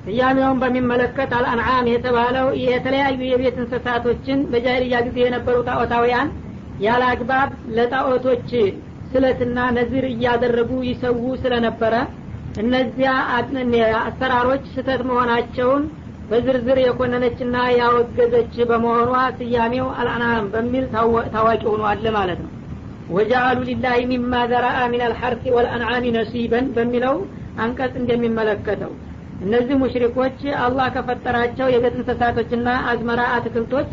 ስያሜውን 0.04 0.58
በሚመለከት 0.62 1.30
አልአንዓም 1.36 1.86
የተባለው 1.92 2.46
የተለያዩ 2.64 3.20
የቤት 3.28 3.56
እንስሳቶችን 3.60 4.40
በጃይልያ 4.52 4.96
ጊዜ 5.06 5.18
የነበሩ 5.24 5.56
ጣዖታውያን 5.68 6.28
ያለ 6.84 7.02
አግባብ 7.12 7.50
ለጣዖቶች 7.76 8.48
ስለትና 9.10 9.58
ነዝር 9.76 10.04
እያደረጉ 10.10 10.70
ይሰዉ 10.88 11.22
ስለነበረ 11.42 11.94
እነዚያ 12.62 13.10
አሰራሮች 14.02 14.64
ስተት 14.72 15.02
መሆናቸውን 15.08 15.84
በዝርዝር 16.30 16.78
የኮነነችና 16.82 17.56
ያወገዘች 17.78 18.54
በመሆኗ 18.70 19.10
ስያሜው 19.38 19.88
አልአንዓም 19.98 20.46
በሚል 20.54 20.84
ታዋቂ 21.34 21.62
ሆኗል 21.72 22.06
ማለት 22.16 22.38
ነው። 22.44 22.52
ወጃአሉ 23.08 23.58
ሊላህ 23.68 23.96
ሚማ 24.10 24.34
ዘራአ 24.50 24.78
ሚን 24.92 25.02
አልሐርሲ 25.06 25.52
ወልአንዓሚ 25.56 26.04
ነሲበን 26.16 26.68
በሚለው 26.76 27.16
አንቀጽ 27.64 27.94
እንደሚመለከተው 28.00 28.92
እነዚህ 29.40 29.76
ሙሽሪኮች 29.82 30.38
አላህ 30.64 30.86
ከፈጠራቸው 30.94 31.66
የቤት 31.72 31.94
እንስሳቶችና 31.98 32.68
አዝመራ 32.90 33.22
አትክልቶች 33.36 33.90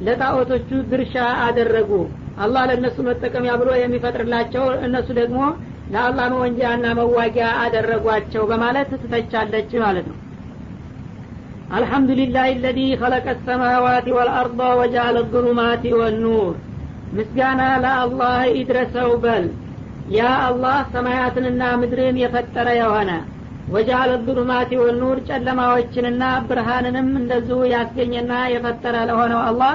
ለጣዖቶቹ 0.00 0.70
ድርሻ 0.90 1.14
አደረጉ። 1.44 1.90
አላህ 2.38 2.62
ለእነሱ 2.68 2.98
መጠቀሚያ 3.08 3.52
ብሎ 3.60 3.70
የሚፈጥርላቸው 3.78 4.64
እነሱ 4.86 5.08
ደግሞ 5.20 5.40
ለአላህ 5.92 6.26
መወንጃና 6.34 6.86
መዋጊያ 6.98 7.46
አደረጓቸው 7.64 8.44
በማለት 8.50 8.90
ትተቻለች 9.02 9.72
ማለት 9.84 10.06
ነው 10.10 10.18
الحمد 11.72 12.10
لله 12.10 12.46
الذي 12.52 12.88
خلق 12.96 13.26
السماوات 13.28 14.06
والأرض 14.08 14.60
وجعل 14.78 15.14
الظلمات 15.16 15.84
والنور 15.98 16.52
ምስጋና 17.16 17.60
ለአላህ 17.84 18.36
ይድረሰው 18.58 19.10
በል። 19.24 19.44
ያ 20.10 20.20
አላህ 20.46 20.76
ሰማያትንና 20.94 21.62
ምድርን 21.80 22.16
የፈጠረ 22.22 22.68
የሆነ 22.80 23.10
ወጃለ 23.74 24.10
ዱርማቲ 24.26 24.70
ወኑር 24.82 25.18
ጨለማዎችንና 25.28 26.22
ብርሃንንም 26.48 27.08
እንደዚሁ 27.20 27.58
ያስገኘና 27.74 28.32
የፈጠረ 28.54 28.96
ለሆነው 29.10 29.40
አላህ 29.48 29.74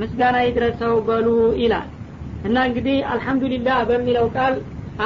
ምስጋና 0.00 0.36
ይድረሰው 0.46 0.94
በሉ 1.08 1.28
ይላል። 1.62 1.86
እና 2.48 2.56
እንግዲህ 2.68 2.96
አልሐምዱሊላህ 3.12 3.78
በሚለው 3.90 4.26
ቃል 4.36 4.56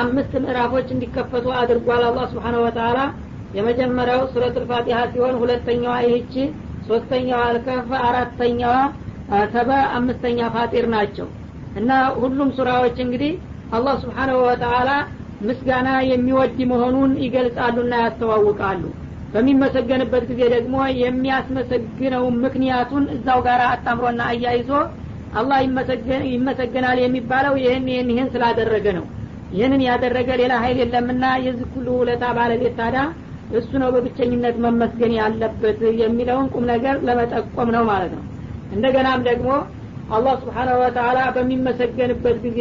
አምስት 0.03 0.33
ምዕራፎች 0.45 0.89
እንዲከፈቱ 0.95 1.47
አድርጓል 1.61 2.03
አላህ 2.11 2.25
ስብሓነ 2.33 2.57
ወተላ 2.65 2.99
የመጀመሪያው 3.55 4.23
ሱረት 4.33 4.57
ልፋቲሀ 4.63 4.99
ሲሆን 5.13 5.35
ሁለተኛዋ 5.43 5.95
ይህቺ 6.07 6.35
ሶስተኛዋ 6.89 7.41
አልከፍ 7.49 7.91
አራተኛዋ 8.07 8.73
ሰባ 9.53 9.71
አምስተኛ 9.99 10.49
ፋጢር 10.55 10.87
ናቸው። 10.95 11.29
እና 11.77 11.91
ሁሉም 12.23 12.49
ሱራዎች 12.57 12.97
እንግዲህ 13.05 13.33
አላህ 13.73 13.95
ስብሓናሁ 14.03 14.39
ወተላ 14.47 14.91
ምስጋና 15.41 15.89
የሚወድ 16.11 16.59
መሆኑን 16.73 17.13
ይገልጻሉና 17.25 17.95
ያስተዋውቃሉ። 18.03 18.83
በሚመሰገንበት 19.33 20.25
ጊዜ 20.31 20.43
ደግሞ 20.55 20.75
የሚያስመሰግነው 21.01 22.25
ምክንያቱን 22.45 23.05
እዛው 23.17 23.41
ጋር 23.47 23.61
አጣምሮና 23.71 24.23
አያይዞ 24.33 24.71
አላህ 25.33 25.59
ይመሰገናል 26.35 26.99
የሚባለው 27.05 27.55
ይህን 27.63 27.87
ይህን 27.91 28.11
ይህን 28.13 28.29
ስላደረገ 28.35 28.87
ነው። 28.99 29.07
ይህንን 29.51 29.83
ያደረገ 29.89 30.29
ሌላ 30.41 30.53
ሀይል 30.63 30.79
የለምና 30.83 31.25
የዚህ 31.47 31.67
ሁሉ 31.75 31.89
ውለታ 32.01 32.25
ባለቤት 32.39 32.75
ታዳ 32.79 32.97
እሱ 33.53 33.71
ነው 33.83 33.89
በብቸኝነት 33.95 34.57
መመስገን 34.65 35.13
ያለበት 35.19 35.81
የሚለውን 36.03 36.47
ቁም 36.55 36.65
ነገር 36.73 36.97
ለመጠቆም 37.09 37.71
ነው 37.77 37.85
ማለት 37.91 38.13
ነው። 38.17 38.25
እንደገናም 38.73 39.21
ደግሞ 39.29 39.49
አላህ 40.11 40.35
ስብሓናሁ 40.43 40.77
ወተላ 40.83 41.19
በሚመሰገንበት 41.37 42.39
ጊዜ 42.47 42.61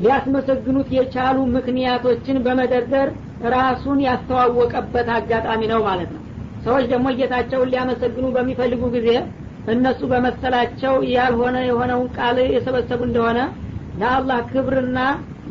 ሊያስመሰግኑት 0.00 0.88
የቻሉ 0.96 1.38
ምክንያቶችን 1.56 2.36
በመደርደር 2.44 3.08
ራሱን 3.54 3.98
ያስተዋወቀበት 4.06 5.08
አጋጣሚ 5.16 5.62
ነው 5.72 5.80
ማለት 5.88 6.10
ነው። 6.14 6.22
ሰዎች 6.64 6.84
ደግሞ 6.92 7.06
ጌታቸውን 7.18 7.70
ሊያመሰግኑ 7.72 8.26
በሚፈልጉ 8.34 8.82
ጊዜ 8.96 9.08
እነሱ 9.72 10.00
በመሰላቸው 10.12 10.94
ያልሆነ 11.14 11.56
የሆነውን 11.66 12.08
ቃል 12.16 12.38
የሰበሰቡ 12.54 13.00
እንደሆነ 13.08 13.40
ለአላህ 13.96 14.38
ክብርና 14.50 14.98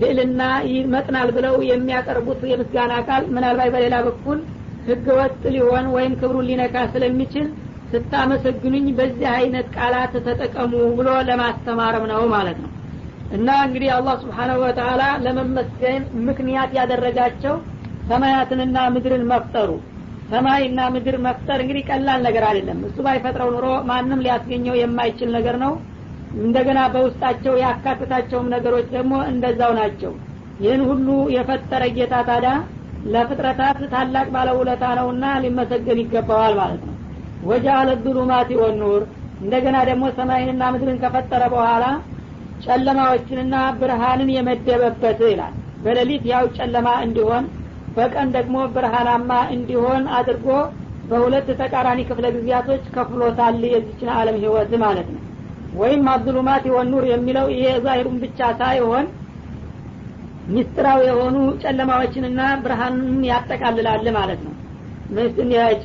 ልዕልና 0.01 0.41
ይመጥናል 0.71 1.29
ብለው 1.35 1.55
የሚያቀርቡት 1.69 2.41
የምስጋና 2.51 2.93
ቃል 3.07 3.23
ምናልባት 3.35 3.69
በሌላ 3.75 3.95
በኩል 4.07 4.39
ህገ 4.87 5.07
ወጥ 5.19 5.41
ሊሆን 5.55 5.85
ወይም 5.95 6.13
ክብሩን 6.21 6.47
ሊነካ 6.49 6.85
ስለሚችል 6.93 7.47
ስታመሰግኑኝ 7.91 8.85
በዚህ 8.97 9.27
አይነት 9.37 9.67
ቃላት 9.75 10.13
ተጠቀሙ 10.27 10.73
ብሎ 10.97 11.09
ለማስተማርም 11.29 12.05
ነው 12.11 12.21
ማለት 12.33 12.57
ነው። 12.63 12.69
እና 13.31 13.49
እንግዲህ 13.65 13.89
አላህ 13.95 14.15
ስብሓናሁ 14.23 14.57
ወተላ 14.63 15.03
ለመመስገን 15.25 16.01
ምክንያት 16.27 16.71
ያደረጋቸው 16.79 17.55
ሰማያትንና 18.09 18.77
ምድርን 18.95 19.23
መፍጠሩ። 19.31 19.69
ሰማይና 20.31 20.81
ምድር 20.93 21.15
መፍጠር 21.25 21.59
እንግዲህ 21.63 21.83
ቀላል 21.89 22.19
ነገር 22.27 22.43
አይደለም። 22.49 22.79
እሱ 22.87 22.97
ባይፈጥረው 23.05 23.49
ኑሮ 23.55 23.67
ማንም 23.89 24.21
ሊያስገኘው 24.25 24.75
የማይችል 24.79 25.29
ነገር 25.37 25.55
ነው 25.63 25.71
እንደገና 26.37 26.79
በውስጣቸው 26.93 27.53
ያካትታቸውም 27.63 28.51
ነገሮች 28.53 28.87
ደግሞ 28.95 29.13
እንደዛው 29.31 29.71
ናቸው። 29.79 30.11
ይህን 30.63 30.81
ሁሉ 30.89 31.07
የፈጠረ 31.35 31.83
ጌታ 31.95 32.15
ታዲያ 32.27 32.51
ለፍጥረታት 33.05 33.77
ታላቅ 33.93 34.27
ባለውለታ 34.35 34.83
ነውና 34.99 35.25
ሊመሰገን 35.43 36.01
ይገባዋል 36.01 36.53
ማለት 36.59 36.81
ነው። 36.89 36.95
ወጃአለ 37.49 37.89
ዙሉማት 38.03 38.49
ወኑር 38.61 39.03
እንደገና 39.41 39.77
ደግሞ 39.89 40.05
ሰማይንና 40.17 40.63
ምድርን 40.73 40.99
ከፈጠረ 41.03 41.43
በኋላ 41.53 41.85
ጨለማዎችንና 42.65 43.55
ብርሃንን 43.79 44.29
የመደበበት 44.35 45.21
ይላል። 45.31 45.53
በሌሊት 45.85 46.25
ያው 46.31 46.45
ጨለማ 46.57 46.87
እንዲሆን 47.05 47.45
በቀን 47.95 48.29
ደግሞ 48.35 48.57
ብርሃናማ 48.75 49.31
እንዲሆን 49.55 50.03
አድርጎ 50.17 50.47
በሁለት 51.09 51.47
ተቃራኒ 51.61 51.99
ክፍለ 52.09 52.25
ጊዜያቶች 52.35 52.83
ከፍሎታል 52.95 53.57
የዚችን 53.71 54.11
አለም 54.17 54.37
ህይወት 54.43 54.73
ማለት 54.83 55.07
ነው 55.15 55.21
ወይም 55.79 56.07
አብዱሉማት 56.13 56.63
ወኑር 56.75 57.03
የሚለው 57.11 57.45
ይሄ 57.53 57.65
ዛሂሩን 57.85 58.17
ብቻ 58.23 58.39
ሳይሆን 58.61 59.05
ሚስጥራዊ 60.53 61.01
የሆኑ 61.09 61.35
ጨለማዎችንና 61.63 62.41
ብርሃንን 62.63 63.21
ያጠቃልላል 63.29 64.07
ማለት 64.17 64.41
ነው። 64.47 64.53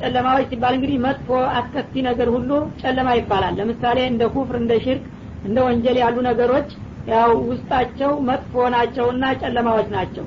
ጨለማዎች 0.01 0.45
ሲባል 0.51 0.73
እንግዲህ 0.77 0.97
መጥፎ 1.05 1.29
አስከፊ 1.57 2.03
ነገር 2.07 2.27
ሁሉ 2.35 2.49
ጨለማ 2.81 3.09
ይባላል። 3.17 3.55
ለምሳሌ 3.59 3.97
እንደ 4.11 4.23
ኩፍር 4.35 4.55
እንደ 4.61 4.73
ሽርክ 4.85 5.05
እንደ 5.47 5.57
ወንጀል 5.67 5.97
ያሉ 6.03 6.17
ነገሮች 6.29 6.69
ያው 7.11 7.31
ውስጣቸው 7.49 8.11
መጥፎ 8.29 8.53
ናቸውና 8.73 9.25
ጨለማዎች 9.41 9.89
ናቸው። 9.95 10.25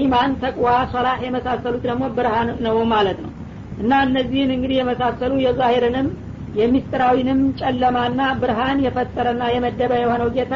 ኢማን 0.00 0.32
ተቅዋ 0.42 0.66
ሶላህ 0.92 1.16
የመሳሰሉት 1.26 1.84
ደግሞ 1.86 2.04
ብርሃን 2.16 2.50
ነው 2.66 2.76
ማለት 2.92 3.18
ነው። 3.24 3.32
እና 3.80 3.92
እነዚህን 4.06 4.50
እንግዲህ 4.56 4.76
የመሳሰሉ 4.80 5.32
የዛሂርንም 5.44 6.08
የሚስጥራዊንም 6.59 7.39
ጨለማና 7.61 8.21
ብርሃን 8.41 8.77
የፈጠረና 8.85 9.43
የመደበ 9.53 9.93
የሆነው 10.01 10.29
ጌታ 10.37 10.53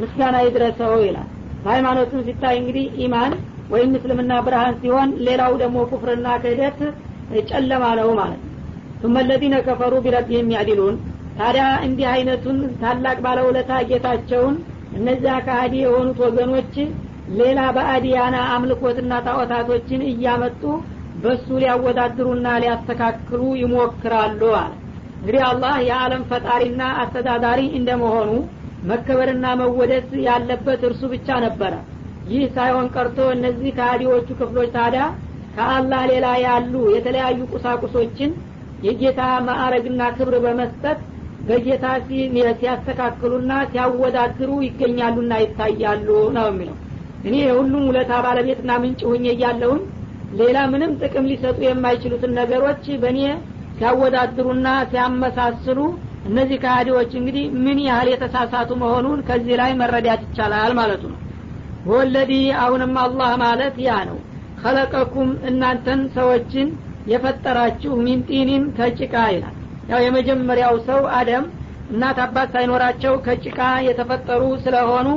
ምስጋና 0.00 0.36
ይድረሰው 0.46 0.94
ይላል 1.06 1.28
በሃይማኖቱም 1.64 2.24
ሲታይ 2.26 2.56
እንግዲህ 2.60 2.86
ኢማን 3.04 3.32
ወይም 3.72 3.92
እስልምና 3.98 4.32
ብርሃን 4.46 4.74
ሲሆን 4.82 5.10
ሌላው 5.26 5.52
ደግሞ 5.62 5.78
ኩፍርና 5.92 6.28
ክህደት 6.42 6.80
ጨለማ 7.50 7.84
ነው 8.00 8.10
ማለት 8.20 8.42
ነው 8.42 8.52
ثم 9.02 9.16
الذين 9.18 9.54
كفروا 9.68 10.04
بربهم 10.06 10.46
يعدلون 10.54 10.94
ታዲያ 11.38 11.64
እንዲህ 11.86 12.06
አይነቱን 12.12 12.58
ታላቅ 12.82 13.16
ባለውለታ 13.24 13.72
ጌታቸውን 13.90 14.54
እነዚያ 14.98 15.32
ከሃዲ 15.46 15.74
የሆኑት 15.82 16.18
ወገኖች 16.24 16.74
ሌላ 17.40 17.60
በአዲያና 17.76 18.36
አምልኮትና 18.54 19.12
ጣዖታቶችን 19.26 20.02
እያመጡ 20.12 20.62
በሱ 21.22 21.46
ሊያወዳድሩና 21.62 22.46
ሊያስተካክሉ 22.62 23.42
ይሞክራሉ 23.62 24.40
አለ 24.60 24.72
እንግዲህ 25.21 25.41
አላህ 25.47 25.73
የዓለም 25.87 26.21
ፈጣሪና 26.29 26.83
አስተዳዳሪ 27.01 27.61
እንደመሆኑ 27.79 28.29
መከበርና 28.83 29.47
መወደስ 29.59 30.07
ያለበት 30.27 30.81
እርሱ 30.87 31.01
ብቻ 31.11 31.27
ነበረ። 31.43 31.73
ይህ 32.31 32.43
ሳይሆን 32.55 32.87
ቀርቶ 32.95 33.19
እነዚህ 33.35 33.69
ከሃዲዎቹ 33.77 34.27
ክፍሎች 34.39 34.69
ታዲያ 34.75 35.03
ከአላህ 35.55 36.01
ሌላ 36.11 36.27
ያሉ 36.45 36.73
የተለያዩ 36.95 37.39
ቁሳቁሶችን 37.53 38.31
የጌታ 38.85 39.21
ማዕረግና 39.47 40.01
ክብር 40.17 40.35
በመስጠት 40.45 40.99
በጌታ 41.47 41.85
ሲያስተካክሉና 42.59 43.51
ሲያወዳድሩ 43.71 44.49
ይገኛሉና 44.67 45.33
ይታያሉ 45.43 46.07
ነው 46.37 46.45
የሚለው። 46.49 46.77
እኔ 47.25 47.35
የሁሉም 47.43 47.83
ውለታ 47.89 48.13
ባለቤትና 48.25 48.71
ምንጭ 48.83 49.01
ሁኜ 49.11 49.25
እያለሁኝ 49.33 49.81
ሌላ 50.39 50.57
ምንም 50.73 50.91
ጥቅም 51.01 51.25
ሊሰጡ 51.31 51.57
የማይችሉትን 51.65 52.31
ነገሮች 52.39 52.85
በእኔ 53.01 53.19
ሲያወዳድሩና 53.81 54.67
ሲያመሳስሉ 54.89 55.79
እነዚህ 56.27 56.57
ከሃዲዎች 56.63 57.11
እንግዲህ 57.19 57.45
ምን 57.63 57.77
ያህል 57.85 58.07
የተሳሳቱ 58.11 58.71
መሆኑን 58.81 59.19
ከዚህ 59.27 59.55
ላይ 59.61 59.71
መረዳት 59.79 60.21
ይቻላል 60.25 60.73
ማለቱ 60.79 61.03
ነው። 61.13 61.19
ወለዲ 61.91 62.33
አሁንም 62.63 62.93
አላህ 63.03 63.31
ማለት 63.43 63.75
ያ 63.85 63.95
ነው። 64.09 64.17
ከለቀኩም 64.61 65.29
እናንተን 65.49 66.01
ሰዎችን 66.17 66.67
የፈጠራችሁ 67.11 67.93
ሚንጢኒን 68.03 68.65
ከጭቃ 68.77 69.15
ይላል። 69.33 69.55
ያው 69.91 70.01
የመጀመሪያው 70.05 70.77
ሰው 70.89 71.01
አደም 71.19 71.45
እናት 71.91 72.19
አባት 72.25 72.51
ሳይኖራቸው 72.55 73.15
ከጭቃ 73.25 73.59
የተፈጠሩ 73.87 74.43
ስለሆኑ 74.65 75.07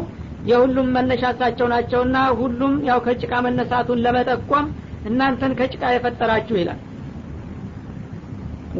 የሁሉም 0.47 0.89
መነሻሳቸው 0.97 1.69
ናቸውና 1.75 2.17
ሁሉም 2.41 2.75
ያው 2.89 2.99
ከጭቃ 3.07 3.35
መነሳቱን 3.47 4.03
ለመጠቆም 4.07 4.67
እናንተን 5.07 5.55
ከጭቃ 5.61 5.85
የፈጠራችሁ 5.95 6.57
ይላል 6.63 6.81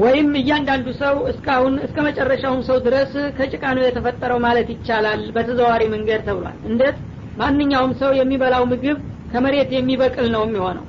ወይም 0.03 0.29
እያንዳንዱ 0.39 0.87
ሰው 1.01 1.17
እስካሁን 1.31 1.75
እስከ 1.85 1.97
መጨረሻውም 2.07 2.63
ሰው 2.69 2.79
ድረስ 2.87 3.13
ከጭቃ 3.37 3.65
ነው 3.77 3.83
የተፈጠረው 3.85 4.39
ማለት 4.45 4.69
ይቻላል። 4.75 5.21
በተዘዋሪ 5.37 5.83
መንገድ 5.93 6.23
ተብሏል። 6.29 6.57
እንዴት? 6.71 6.97
ማንኛውም 7.39 7.93
ሰው 8.01 8.11
የሚበላው 8.19 8.65
ምግብ 8.73 8.99
ከመሬት 9.33 9.71
የሚበቅል 9.77 10.27
ነው 10.35 10.43
የሚሆነው። 10.47 10.85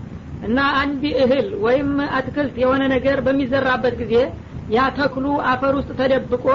እና 0.47 0.59
አንድ 0.81 1.03
እህል 1.23 1.47
ወይም 1.65 1.89
አትክልት 2.17 2.55
የሆነ 2.63 2.81
ነገር 2.93 3.19
በሚዘራበት 3.27 3.93
ጊዜ 4.01 4.15
ያ 4.75 4.87
ተክሉ 4.97 5.25
አፈር 5.51 5.73
ውስጥ 5.79 5.91
ተደብቆ 5.99 6.45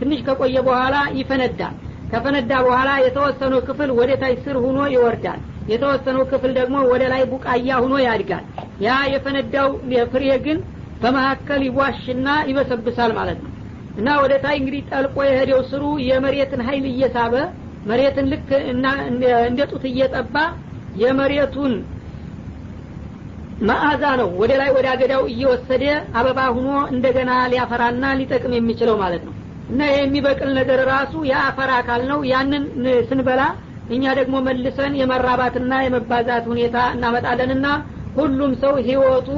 ትንሽ 0.00 0.20
ከቆየ 0.26 0.56
በኋላ 0.66 0.96
ይፈነዳል። 1.18 1.76
ከፈነዳ 2.12 2.52
በኋላ 2.66 2.90
የተወሰነው 3.04 3.60
ክፍል 3.68 3.90
ወደ 3.98 4.10
ታች 4.20 4.38
ስር 4.44 4.56
ሁኖ 4.64 4.78
ይወርዳል። 4.94 5.40
የተወሰነው 5.72 6.22
ክፍል 6.30 6.52
ደግሞ 6.58 6.76
ወደ 6.92 7.02
ላይ 7.12 7.22
ቡቃያ 7.32 7.70
ሁኖ 7.84 7.94
ያድጋል። 8.04 8.44
ያ 8.84 8.96
የፈነዳው 9.14 9.68
ፍሬ 10.12 10.24
ግን 10.46 10.58
በመካከል 11.02 11.60
ይዋሽና 11.68 12.28
ይበሰብሳል 12.48 13.12
ማለት 13.18 13.38
ነው። 13.44 13.52
እና 13.98 14.08
ወደ 14.22 14.32
ታይ 14.42 14.56
እንግዲህ 14.60 14.82
ጠልቆ 14.90 15.16
የሄደው 15.26 15.60
ስሩ 15.70 15.84
የመሬትን 16.08 16.60
ሀይል 16.68 16.84
እየሳበ 16.90 17.34
መሬትን 17.90 18.26
ልክ 18.32 18.48
እንደ 19.46 19.60
ጡት 19.70 19.84
እየጠባ 19.90 20.34
የመሬቱን 21.02 21.72
መዓዛ 23.62 24.02
ነው 24.20 24.28
ወደ 24.40 24.52
ላይ 24.60 24.70
ወደ 24.76 24.86
አገዳው 24.92 25.22
እየወሰደ 25.32 25.84
አበባ 26.18 26.40
ሁኖ 26.56 26.68
እንደገና 26.92 27.30
ሊያፈራና 27.52 28.04
ሊጠቅም 28.20 28.52
የሚችለው 28.56 28.96
ማለት 29.02 29.22
ነው። 29.28 29.34
እና 29.70 29.80
የሚበቅል 29.92 30.50
ነገር 30.58 30.80
ራሱ 30.92 31.14
የአፈር 31.30 31.70
አካል 31.78 32.02
ነው። 32.10 32.20
ያንን 32.30 32.64
ስንበላ 33.08 33.42
እኛ 33.88 34.04
ደግሞ 34.18 34.36
መልሰን 34.46 34.92
የመራባትና 35.00 35.72
የመባዛት 35.84 36.44
ሁኔታ 36.52 36.78
እናመጣለንና 36.94 37.66
ሁሉም 38.18 38.52
ሰው 38.62 38.74
ህይወቱ 38.88 39.28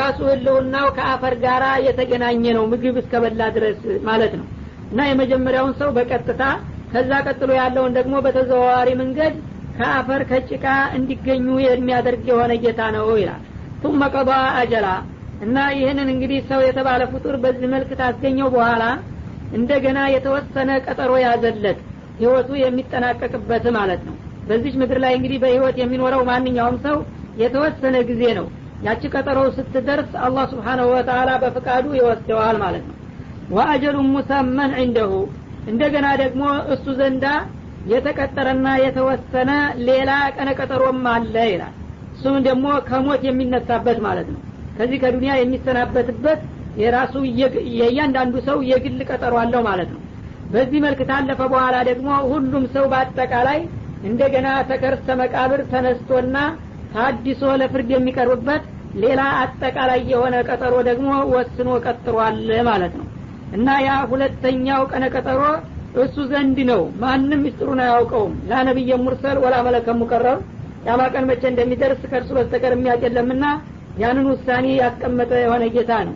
ራሱ 0.00 0.18
ህልውናው 0.30 0.86
ከአፈር 0.96 1.34
ጋር 1.44 1.62
የተገናኘ 1.86 2.44
ነው 2.56 2.64
ምግብ 2.72 2.96
እስከበላ 3.00 3.42
ድረስ 3.56 3.78
ማለት 4.08 4.34
ነው። 4.40 4.46
እና 4.92 5.00
የመጀመሪያውን 5.08 5.74
ሰው 5.80 5.90
በቀጥታ 5.96 6.42
ከዛ 6.92 7.10
ቀጥሎ 7.28 7.50
ያለውን 7.58 7.92
ደግሞ 7.98 8.14
በተዘዋዋሪ 8.24 8.88
መንገድ 9.00 9.34
ከአፈር 9.78 10.22
ከጭቃ 10.30 10.64
እንዲገኙ 10.96 11.46
የሚያደርግ 11.66 12.24
የሆነ 12.30 12.52
ጌታ 12.64 12.80
ነው 12.96 13.06
ይላል። 13.20 13.42
ቱመ 13.82 14.02
ቀባ 14.14 14.30
አጀላ 14.60 14.88
እና 15.42 15.58
ይህንን 15.78 16.08
እንግዲህ 16.14 16.40
ሰው 16.50 16.60
የተባለ 16.66 17.02
ፍጡር 17.12 17.36
በዚህ 17.44 17.68
መልክ 17.74 17.90
ታስገኘው 18.00 18.48
በኋላ 18.56 18.84
እንደገና 19.52 20.00
የተወሰነ 20.14 20.70
ቀጠሮ 20.86 21.12
ያዘለት 21.24 21.78
ህይወቱ 22.18 22.50
የሚጠናቀቅበት 22.62 23.64
ማለት 23.78 24.02
ነው። 24.08 24.14
በዚች 24.48 24.74
ምድር 24.80 24.98
ላይ 25.04 25.12
እንግዲህ 25.18 25.38
በህይወት 25.42 25.76
የሚኖረው 25.80 26.22
ማንኛውም 26.30 26.76
ሰው 26.86 26.96
የተወሰነ 27.42 27.96
ጊዜ 28.10 28.22
ነው 28.38 28.46
ያቺ 28.82 29.02
ቀጠሮ 29.14 29.38
ስትደርስ 29.56 30.12
አላህ 30.26 30.44
ስብሓናሁ 30.52 30.86
ወተላ 30.94 31.30
በፍቃዱ 31.42 31.84
ይወስደዋል 31.98 32.56
ማለት 32.62 32.84
ነው። 32.88 32.96
ወአጀሉን 33.56 34.08
ሙሰመን 34.14 34.72
ዕንደሁ 34.82 35.12
እንደገና 35.72 36.06
ደግሞ 36.22 36.42
እሱ 36.74 36.86
ዘንዳ 37.00 37.26
የተቀጠረና 37.92 38.68
የተወሰነ 38.82 39.50
ሌላ 39.88 40.10
ቀነ 40.36 40.48
ቀጠሮም 40.58 41.00
አለ 41.12 41.34
ይላል። 41.52 41.74
እሱም 42.14 42.36
ደግሞ 42.48 42.66
ከሞት 42.88 43.22
የሚነሳበት 43.28 43.98
ማለት 44.06 44.28
ነው። 44.34 44.40
ከዚህ 44.76 44.98
ከዱንያ 45.02 45.32
የሚሰናበትበት 45.38 46.40
የራሱ 46.82 47.14
የእያንዳንዱ 47.78 48.34
ሰው 48.48 48.58
የግል 48.70 49.00
ቀጠሮ 49.10 49.34
አለው 49.42 49.62
ማለት 49.68 49.90
ነው። 49.94 50.00
በዚህ 50.52 50.80
መልክ 50.86 51.00
ታለፈ 51.10 51.40
በኋላ 51.52 51.76
ደግሞ 51.90 52.08
ሁሉም 52.30 52.64
ሰው 52.74 52.84
በአጠቃላይ 52.92 53.58
እንደገና 54.08 54.48
ተከርሰ 54.70 55.08
መቃብር 55.20 55.60
ተነስቶና 55.72 56.36
ታዲሶ 56.94 57.42
ለፍርድ 57.60 57.90
የሚቀርብበት 57.94 58.62
ሌላ 59.02 59.20
አጠቃላይ 59.42 60.00
የሆነ 60.10 60.34
ቀጠሮ 60.48 60.74
ደግሞ 60.88 61.10
ወስኖ 61.32 61.68
ቀጥሯል 61.84 62.38
ማለት 62.68 62.94
ነው። 63.00 63.06
እና 63.52 63.68
ያ 63.84 63.92
ሁለተኛው 64.10 64.82
ቀነ 64.90 65.04
ቀጠሮ 65.14 65.40
እሱ 66.02 66.16
ዘንድ 66.30 66.58
ነው። 66.70 66.82
ማንም 67.02 67.40
ምስጢሩን 67.44 67.80
አያውቀውም። 67.84 68.34
ላነብየ 68.50 68.98
ሙርሰል 69.04 69.38
ወላ 69.44 69.56
መለከ 69.66 69.94
ሙቀረብ። 70.00 70.38
ያማ 70.86 71.02
ቀን 71.14 71.24
መቼ 71.30 71.42
እንደሚደርስ 71.50 72.02
ከእርሱ 72.10 72.30
በስተቀር 72.38 72.72
የሚያውቅ 72.76 73.02
ያንን 73.98 74.26
ውሳኔ 74.30 74.66
ያስቀመጠ 74.78 75.32
የሆነ 75.40 75.64
ጌታ 75.74 75.92
ነው። 76.06 76.14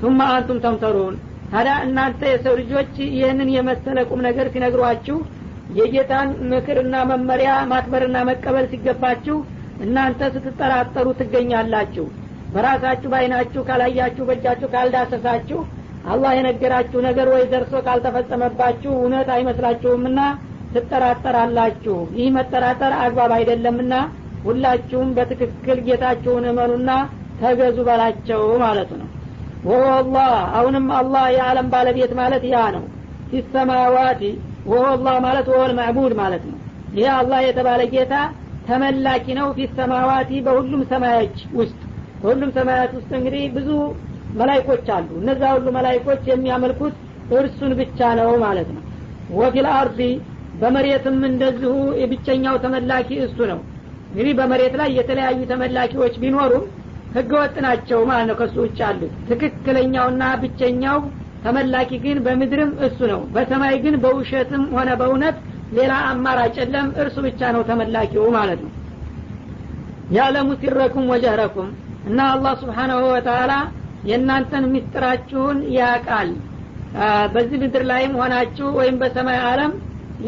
ቱማ 0.00 0.20
አንቱም 0.34 0.58
ተምተሩን። 0.64 1.16
ታዲያ 1.52 1.74
እናንተ 1.86 2.20
የሰው 2.30 2.54
ልጆች 2.60 2.92
ይህንን 3.10 3.48
የመሰለ 3.56 3.98
ቁም 4.10 4.20
ነገር 4.26 4.46
ሲነግሯችሁ 4.54 5.16
የጌታን 5.78 6.28
ምክርና 6.50 6.94
መመሪያ 7.10 7.50
ማክበርና 7.72 8.18
መቀበል 8.28 8.66
ሲገባችሁ 8.72 9.36
እናንተ 9.84 10.20
ስትጠራጠሩ 10.34 11.08
ትገኛላችሁ። 11.18 12.06
በራሳችሁ 12.54 13.08
በአይናችሁ 13.12 13.62
ካላያችሁ 13.68 14.24
በእጃችሁ 14.28 14.68
ካልዳሰሳችሁ 14.74 15.58
አላህ 16.04 16.30
የነገራችሁ 16.36 16.98
ነገር 17.06 17.28
ወይ 17.28 17.42
ደርሶ 17.52 17.74
ካልተፈጸመባችሁ 17.86 18.90
እውነት 18.98 19.28
አይመስላችሁምና 19.34 20.20
ትጠራጠራላችሁ። 20.74 21.96
ይህ 22.18 22.28
መጠራጠር 22.36 22.92
አግባብ 23.02 23.32
አይደለምና 23.36 23.94
ሁላችሁም 24.44 25.08
በትክክል 25.16 25.78
ጌታችሁን 25.86 26.44
እመኑና 26.50 26.90
ተገዙ 27.40 27.78
በላቸው 27.88 28.42
ማለቱ 28.62 28.90
ነው። 28.96 29.08
ወሆ 29.64 29.86
አሁንም 30.54 30.86
አላህ 30.98 31.24
የዓለም 31.36 31.66
ባለቤት 31.72 32.12
ማለት 32.20 32.44
ያ 32.52 32.58
ነው። 32.76 32.84
ፊሰማዋቲ 33.30 34.22
ወሆ 34.66 34.84
ማለት 35.20 35.46
ወሆል 35.52 35.72
ማዕቡድ 35.78 36.12
ማለት 36.20 36.44
ነው። 36.50 36.58
ይህ 36.94 37.08
አላህ 37.16 37.40
የተባለ 37.46 37.82
ጌታ 37.94 38.14
ተመላኪ 38.68 39.26
ነው 39.38 39.48
ፊሰማዋቲ 39.58 40.30
በሁሉም 40.46 40.82
ሰማዮች 40.90 41.36
ውስጥ። 41.58 41.78
በሁሉም 42.22 42.50
ሰማያት 42.56 42.92
ውስጥ 42.98 43.10
እንግዲህ 43.18 43.44
ብዙ 43.56 43.68
መላይኮች 44.38 44.86
አሉ። 44.96 45.08
እነዛ 45.20 45.42
ሁሉ 45.54 45.66
መላይኮች 45.76 46.22
የሚያመልኩት 46.30 46.94
እርሱን 47.38 47.72
ብቻ 47.80 48.00
ነው 48.20 48.30
ማለት 48.44 48.68
ነው። 48.76 48.82
ወፊል 49.38 49.66
አርዲ 49.76 50.00
በመሬትም 50.60 51.18
እንደዚሁ 51.28 51.72
የብቸኛው 52.02 52.56
ተመላኪ 52.64 53.08
እሱ 53.26 53.38
ነው። 53.52 53.60
እንግዲህ 54.10 54.34
በመሬት 54.38 54.74
ላይ 54.80 54.90
የተለያዩ 54.98 55.40
ተመላኪዎች 55.50 56.14
ቢኖሩም 56.22 56.64
ህገወጥ 57.14 57.54
ናቸው 57.66 58.00
ማለት 58.08 58.26
ነው 58.30 58.36
ከሱ 58.40 58.56
ውጭ 58.64 58.78
አሉት 58.88 59.12
ትክክለኛውና 59.28 60.22
ብቸኛው 60.42 60.98
ተመላኪ 61.44 61.90
ግን 62.04 62.18
በምድርም 62.24 62.72
እሱ 62.86 62.98
ነው። 63.12 63.20
በሰማይ 63.34 63.76
ግን 63.84 63.94
በውሸትም 64.04 64.62
ሆነ 64.76 64.90
በእውነት 65.00 65.36
ሌላ 65.76 65.92
አማራጭ 66.10 66.54
የለም። 66.60 66.88
እርሱ 67.02 67.16
ብቻ 67.26 67.50
ነው 67.54 67.62
ተመላኪው 67.68 68.26
ማለት 68.36 68.60
ነው። 68.66 68.72
ያለሙ 70.16 70.48
ሲረኩም 70.60 71.06
ወጀህረኩም 71.12 71.68
እና 72.08 72.18
አላህ 72.34 72.52
ስብሓናሁ 72.60 73.00
ወተላ 73.10 73.52
የእናንተን 74.08 74.64
ምስጢራችሁን 74.74 75.58
ያቃል 75.76 76.30
በዚህ 77.34 77.58
ምድር 77.62 77.82
ላይም 77.90 78.12
ሆናችሁ 78.20 78.68
ወይም 78.78 78.96
በሰማይ 79.00 79.38
አለም 79.48 79.72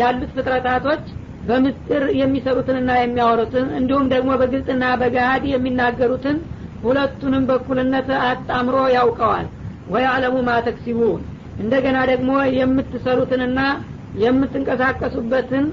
ያሉት 0.00 0.30
ፍጥረታቶች 0.34 1.04
በምስጢር 1.46 2.02
የሚሰሩትንና 2.18 2.90
የሚያወሩትን 2.98 3.66
እንዲሁም 3.78 4.06
ደግሞ 4.12 4.30
በግልጽና 4.40 4.84
በገሃድ 5.00 5.44
የሚናገሩትን 5.52 6.36
ሁለቱንም 6.82 7.44
በኩልነት 7.48 8.08
አጣምሮ 8.26 8.76
ያውቀዋል። 8.96 9.46
ወያዕለሙ 9.92 10.36
ማተክሲቡን 10.48 11.22
እንደገና 11.62 11.98
ደግሞ 12.10 12.30
የምትሰሩትንና 12.58 13.60
የምትንቀሳቀሱበትን 14.22 15.66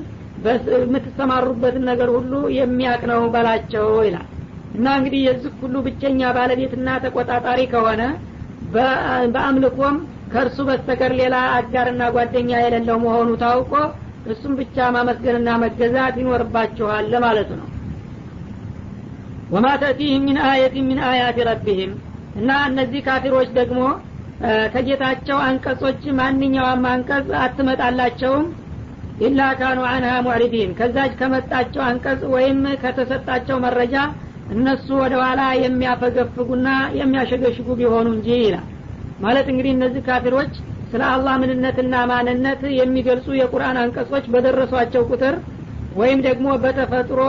የምትሰማሩበትን 0.76 1.86
ነገር 1.90 2.10
ሁሉ 2.16 2.34
የሚያቅ 2.58 3.02
ነው 3.12 3.22
በላቸው 3.34 3.88
ይላል። 4.08 4.28
እና 4.78 4.88
እንግዲህ 5.00 5.22
የዚህ 5.28 5.54
ሁሉ 5.62 5.76
ብቸኛ 5.86 6.22
ባለቤትና 6.36 6.90
ተቆጣጣሪ 7.04 7.60
ከሆነ 7.72 8.02
በአምልኮም 9.34 9.96
ከእርሱ 10.32 10.58
በስተቀር 10.68 11.12
ሌላ 11.20 11.36
አጋርና 11.58 12.04
ጓደኛ 12.16 12.52
የሌለው 12.62 12.98
መሆኑ 13.06 13.30
ታውቆ 13.44 13.74
እሱም 14.32 14.54
ብቻ 14.60 14.88
ማመስገንና 14.96 15.50
መገዛት 15.62 16.16
ይኖርባችኋል 16.22 17.14
ማለት 17.26 17.52
ነው። 17.60 17.68
ወማ 19.52 19.68
ተእቲህም 19.82 20.24
ሚን 20.28 20.38
አየት 20.48 20.76
ሚን 20.88 21.00
አያት 21.10 21.38
ረቢህም 21.50 21.92
እና 22.36 22.50
እነዚህ 22.70 23.02
ካፊሮች 23.06 23.50
ደግሞ 23.60 23.82
ከጌታቸው 24.74 25.38
አንቀጾች 25.46 26.02
ማንኛውም 26.18 26.84
አንቀጽ 26.92 27.30
አትመጣላቸውም? 27.44 28.46
ኢላ 29.20 29.42
ካኑ 29.60 29.80
አንሃ 29.92 30.14
ሙዕሪዲን። 30.26 30.72
ከዛች 30.80 31.14
ከመጣቸው 31.20 31.82
አንቀጽ 31.88 32.22
ወይም 32.34 32.60
ከተሰጣቸው 32.84 33.58
መረጃ 33.66 33.96
እነሱ 34.56 34.88
ወደ 35.02 35.14
ኋላ 35.22 35.42
የሚያፈገፍጉና 35.64 36.68
የሚያሸገሽጉ 37.00 37.68
ቢሆኑ 37.80 38.08
እንጂ 38.16 38.28
ይላል። 38.44 38.68
ማለት 39.20 39.48
እንግዲህ 39.52 39.72
እነዚህ 39.76 40.02
ካፊሮች 40.08 40.54
ስለ 40.92 41.02
አላህ 41.14 41.34
ምንነትና 41.42 41.96
ማንነት 42.12 42.62
የሚገልጹ 42.80 43.28
የቁርአን 43.40 43.78
አንቀጾች 43.82 44.26
በደረሷቸው 44.34 45.04
ቁጥር 45.12 45.36
ወይም 46.00 46.20
ደግሞ 46.28 46.48
በተፈጥሮ 46.64 47.22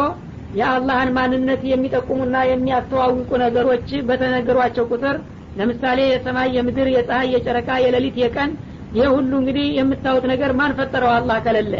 የአላህን 0.58 1.10
ማንነት 1.16 1.62
የሚጠቁሙና 1.70 2.36
የሚያስተዋውቁ 2.50 3.30
ነገሮች 3.44 3.88
በተነገሯቸው 4.08 4.84
ቁጥር 4.92 5.16
ለምሳሌ 5.57 5.99
የሰማይ 6.11 6.49
የምድር 6.57 6.87
የፀሐይ 6.95 7.27
የጨረቃ 7.33 7.69
የሌሊት 7.83 8.15
የቀን 8.23 8.51
ይህ 8.97 9.07
ሁሉ 9.15 9.31
እንግዲህ 9.41 9.67
የምታዩት 9.79 10.25
ነገር 10.31 10.51
ማን 10.59 10.73
ፈጠረው 10.79 11.11
አላህ 11.17 11.37
ከሌለ 11.45 11.75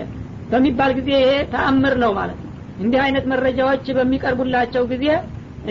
በሚባል 0.52 0.92
ጊዜ 0.98 1.10
ይሄ 1.22 1.32
ተአምር 1.54 1.96
ነው 2.04 2.12
ማለት 2.20 2.40
ነው 2.44 2.50
እንዲህ 2.84 3.00
አይነት 3.06 3.26
መረጃዎች 3.34 3.86
በሚቀርቡላቸው 3.98 4.84
ጊዜ 4.94 5.06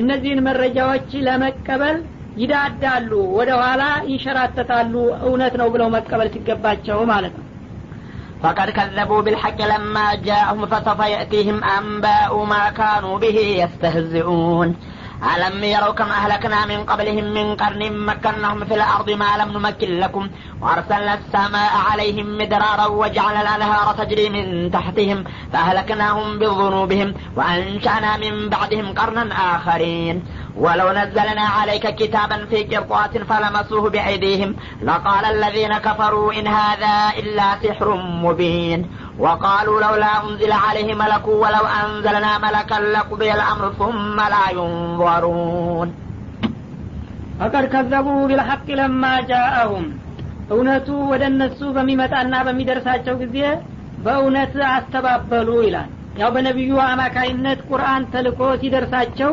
እነዚህን 0.00 0.40
መረጃዎች 0.48 1.08
ለመቀበል 1.26 1.96
ይዳዳሉ 2.42 3.10
ወደ 3.38 3.50
ኋላ 3.62 3.82
ይንሸራተታሉ 4.10 4.92
እውነት 5.28 5.56
ነው 5.60 5.70
ብለው 5.74 5.88
መቀበል 5.96 6.30
ሲገባቸው 6.36 7.00
ማለት 7.12 7.34
ነው 7.38 7.46
فقد 8.42 8.70
كذبوا 8.70 9.20
بالحق 9.20 9.60
لما 9.64 10.14
جاءهم 10.28 10.66
فسوف 10.66 11.00
يأتيهم 11.06 11.58
أنباء 11.78 12.32
ما 12.44 12.64
كانوا 12.72 13.18
به 13.18 13.38
يستهزئون 13.62 14.68
ألم 15.23 15.63
يروا 15.63 15.93
كم 15.93 16.05
أهلكنا 16.05 16.65
من 16.65 16.83
قبلهم 16.83 17.23
من 17.33 17.55
قرن 17.55 18.05
مكناهم 18.05 18.65
في 18.65 18.73
الأرض 18.75 19.09
ما 19.09 19.37
لم 19.37 19.49
نمكن 19.57 19.99
لكم 19.99 20.29
وأرسلنا 20.61 21.13
السماء 21.13 21.71
عليهم 21.91 22.37
مدرارا 22.37 22.85
وجعلنا 22.87 23.41
الأنهار 23.41 23.95
تجري 23.97 24.29
من 24.29 24.71
تحتهم 24.71 25.23
فأهلكناهم 25.53 26.39
بذنوبهم 26.39 27.13
وأنشأنا 27.35 28.17
من 28.17 28.49
بعدهم 28.49 28.93
قرنا 28.93 29.55
آخرين 29.55 30.23
ولو 30.56 30.88
نزلنا 30.92 31.46
عليك 31.56 31.84
كتابا 31.94 32.38
في 32.50 32.58
قرطاس 32.64 33.12
فلمسوه 33.30 33.84
بأيديهم 33.90 34.50
لقال 34.82 35.24
الذين 35.26 35.72
كفروا 35.78 36.32
إن 36.32 36.46
هذا 36.58 36.94
إلا 37.20 37.48
سحر 37.62 37.88
مبين 38.24 38.80
وقالوا 39.18 39.80
لولا 39.80 40.12
أنزل 40.24 40.52
عليه 40.64 40.94
ملك 40.94 41.24
ولو 41.42 41.64
أنزلنا 41.80 42.32
ملكا 42.38 42.78
لقضي 42.94 43.30
الأمر 43.32 43.64
ثم 43.80 44.16
لا 44.34 44.44
ينظرون 44.58 45.88
ፈቀድ 47.40 47.64
ከዘቡ 47.72 48.06
ቢልሐቅ 48.30 48.66
ለማ 48.78 49.04
ጃአሁም 49.30 49.86
እውነቱ 50.54 50.88
ወደ 51.12 51.22
እነሱ 51.32 51.60
በሚመጣና 51.76 52.34
በሚደርሳቸው 52.46 53.14
ጊዜ 53.22 53.38
በእውነት 54.04 54.54
አስተባበሉ 54.74 55.48
ይላል 55.66 55.88
ያው 56.20 56.30
በነቢዩ 56.34 56.72
አማካይነት 56.90 57.60
ቁርአን 57.70 58.02
ተልኮ 58.12 58.40
ሲደርሳቸው 58.62 59.32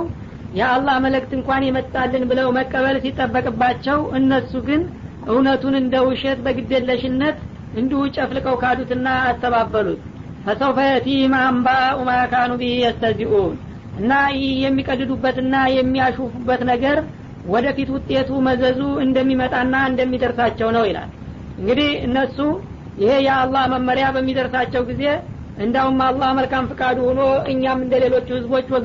የአላህ 0.55 0.97
መልእክት 1.05 1.33
እንኳን 1.39 1.63
የመጣልን 1.67 2.25
ብለው 2.31 2.49
መቀበል 2.59 2.97
ሲጠበቅባቸው 3.05 4.01
እነሱ 4.19 4.53
ግን 4.69 4.83
እውነቱን 5.29 5.75
እንደ 5.81 5.95
ውሸት 6.09 6.39
በግዴለሽነት 6.45 7.39
እንዲሁ 7.75 8.01
ጨፍልቀው 8.17 8.57
ካዱትና 8.63 9.09
አስተባበሉት 9.29 10.03
ፈሰውፈ 10.45 10.79
የቲህም 10.89 11.35
አንባኡ 11.41 11.99
ቢህ 12.61 12.75
የስተዚኡን። 12.83 13.55
እና 13.99 14.13
ይህ 14.37 14.53
የሚቀድዱበትና 14.65 15.57
የሚያሹፉበት 15.75 16.63
ነገር 16.71 16.99
ወደፊት 17.47 17.89
ውጤቱ 17.95 18.31
መዘዙ 18.47 18.81
እንደሚመጣና 19.05 19.75
እንደሚደርሳቸው 19.91 20.69
ነው 20.77 20.85
ይላል። 20.89 21.11
እንግዲህ 21.59 21.91
እነሱ 22.07 22.39
ይሄ 23.03 23.13
የአላህ 23.27 23.65
መመሪያ 23.75 24.07
በሚደርሳቸው 24.15 24.83
ጊዜ 24.91 25.05
እንዳውም 25.65 25.99
አላህ 26.07 26.31
መልካም 26.39 26.69
ፍቃዱ 26.71 26.99
ሆኖ 27.09 27.21
እኛም 27.53 27.83
እንደ 27.85 27.95
ሌሎቹ 28.05 28.29
ህዝቦች 28.39 28.67
ወግ 28.75 28.85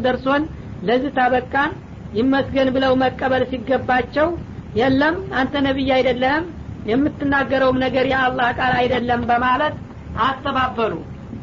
ለዚህ 0.88 1.12
ታበቃን? 1.18 1.72
ይመስገን 2.14 2.70
ብለው 2.76 2.94
መቀበል 3.02 3.44
ሲገባቸው 3.50 4.28
የለም 4.80 5.16
አንተ 5.40 5.54
ነቢይ 5.68 5.90
አይደለም 5.96 6.44
የምትናገረውም 6.90 7.78
ነገር 7.84 8.06
የአላህ 8.12 8.50
ቃል 8.60 8.74
አይደለም 8.80 9.22
በማለት 9.30 9.76
አስተባበሉ። 10.26 10.94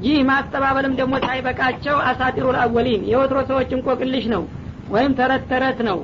ይህ 0.05 0.16
ማስተባበልም 0.31 0.94
ደግሞ 1.01 1.14
ሳይበቃቸው 1.25 1.96
አሳጢሩ 2.09 2.46
አወሊን 2.62 3.03
የወትሮ 3.11 3.38
ሰዎች 3.51 3.70
እንቆቅልሽ 3.77 4.25
ነው 4.35 4.42
ወይም 4.94 5.12
ተረት 5.18 5.44
ተረት 5.51 5.79
ነው 5.88 5.99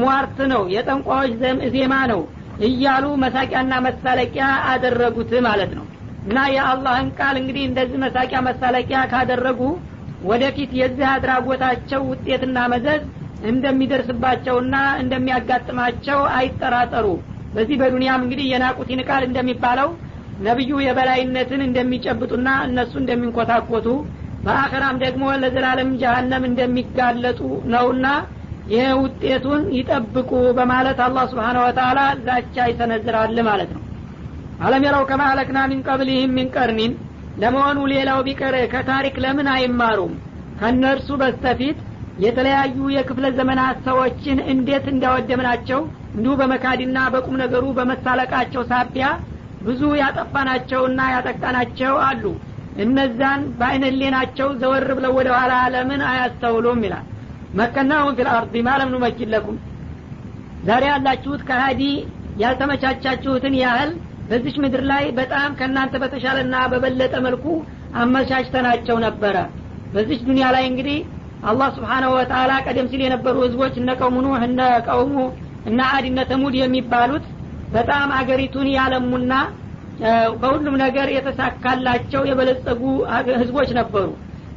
ሟርት 0.00 0.38
ነው 0.52 0.62
የጠንቋዎች 0.74 1.32
ዜማ 1.74 1.94
ነው 2.12 2.20
እያሉ 2.68 3.04
መሳቂያና 3.24 3.74
መሳለቂያ 3.86 4.46
አደረጉት 4.70 5.32
ማለት 5.46 5.72
ነው። 5.78 5.84
እና 6.24 6.38
የአላህን 6.54 7.08
ቃል 7.18 7.36
እንግዲህ 7.40 7.64
እንደዚህ 7.68 7.98
መሳቂያ 8.04 8.38
መሳለቂያ 8.48 9.00
ካደረጉ 9.12 9.60
ወደፊት 10.26 10.70
የዚህ 10.78 11.06
አድራጎታቸው 11.12 12.02
ውጤትና 12.10 12.58
መዘዝ 12.72 13.02
እንደሚደርስባቸውና 13.50 14.74
እንደሚያጋጥማቸው 15.02 16.20
አይጠራጠሩ። 16.36 17.06
በዚህ 17.54 17.76
በዱንያም 17.80 18.22
እንግዲህ 18.24 18.46
የናቁት 18.50 18.88
ይንቃል 18.92 19.22
እንደሚባለው 19.26 19.90
ነቢዩ 20.46 20.72
የበላይነትን 20.82 21.60
እንደሚጨብጡና 21.66 22.48
እነሱ 22.66 22.92
እንደሚንኮታኮቱ 23.00 23.86
በአኸራም 24.44 24.96
ደግሞ 25.04 25.24
ለዘላለም 25.42 25.90
ጀሀነም 26.02 26.44
እንደሚጋለጡ 26.48 27.40
ነውና 27.72 28.06
ይህ 28.72 28.88
ውጤቱን 29.02 29.62
ይጠብቁ 29.76 30.30
በማለት 30.58 30.98
አላህ 31.04 31.24
ስብሓን 31.30 31.58
ወተላ 31.62 31.98
ዛቻ 32.26 32.66
ይሰነዝራል 32.70 33.36
ማለት 33.48 33.70
ነው። 33.76 33.82
አለም 34.60 34.84
የረው 34.86 35.04
ከማ 35.10 35.22
አለክና 35.32 35.58
ሚን 35.70 35.80
ቀብሊህም 35.88 36.32
ሚን 36.38 36.48
ቀርኒን 36.56 36.92
ለመሆኑ 37.38 37.78
ሌላው 37.92 38.20
ቢቀር 38.26 38.54
ከታሪክ 38.72 39.16
ለምን 39.24 39.48
አይማሩም? 39.54 40.14
ከእነርሱ 40.58 41.08
በስተፊት 41.20 41.78
የተለያዩ 42.18 42.76
የክፍለ 42.94 43.26
ዘመናት 43.38 43.76
ሰዎችን 43.88 44.38
እንዴት 44.52 44.86
እንዳወደምናቸው 44.92 45.80
እንዲሁ 46.14 46.32
በመካድና 46.40 46.98
በቁም 47.14 47.36
ነገሩ 47.42 47.64
በመሳለቃቸው 47.78 48.62
ሳቢያ 48.70 49.06
ብዙ 49.60 49.82
ያጠፋናቸውና 50.00 51.00
ያጠቃናቸው 51.14 51.94
አሉ። 52.08 52.24
እነዛን 52.84 53.40
በአይነ 53.58 53.94
ሕሊናቸው 53.94 54.48
ዘወር 54.60 54.88
ብለው 54.98 55.12
ወደ 55.18 55.28
ኋላ 55.36 55.54
ለምን 55.74 56.02
አያስተውሉም? 56.10 56.82
ይላል። 56.86 57.06
مكناهم 57.54 58.16
في 58.18 58.28
الأرض 58.34 58.54
ما 58.66 58.75
لم 58.75 58.92
نمكن 58.94 59.30
لكم 59.34 59.56
ዛሬ 60.62 60.84
ያላችሁት 60.90 61.42
ከሀዲ 61.48 61.82
ያልተመቻቻችሁትን 62.42 63.54
ያህል 63.62 63.90
በዚች 64.28 64.56
ምድር 64.62 64.82
ላይ 64.90 65.04
በጣም 65.18 65.50
ከእናንተ 65.58 65.94
በተሻለና 66.02 66.54
በበለጠ 66.72 67.14
መልኩ 67.26 67.44
አመቻችተናቸው 68.02 68.96
ነበረ። 69.06 69.36
በዚች 69.92 70.20
ዱኒያ 70.28 70.46
ላይ 70.56 70.64
እንግዲህ 70.70 70.98
አላህ 71.42 71.68
ስብሓናሁ 71.76 72.10
ወተላ 72.16 72.52
ቀደም 72.66 72.86
ሲል 72.90 73.02
የነበሩ 73.04 73.36
ህዝቦች 73.46 73.74
እነ 73.80 73.90
ቀውሙ 74.00 74.26
እነ 74.46 74.60
ቀውሙ 74.88 75.16
እነ 75.68 75.80
አድ 75.94 76.04
እነ 76.10 76.20
ተሙድ 76.30 76.54
የሚባሉት 76.58 77.24
በጣም 77.72 78.08
አገሪቱን 78.18 78.68
ያለሙና 78.76 79.32
በሁሉም 80.42 80.74
ነገር 80.82 81.08
የተሳካላቸው 81.14 82.22
የበለጸጉ 82.28 82.82
ህዝቦች 83.40 83.70
ነበሩ። 83.78 84.06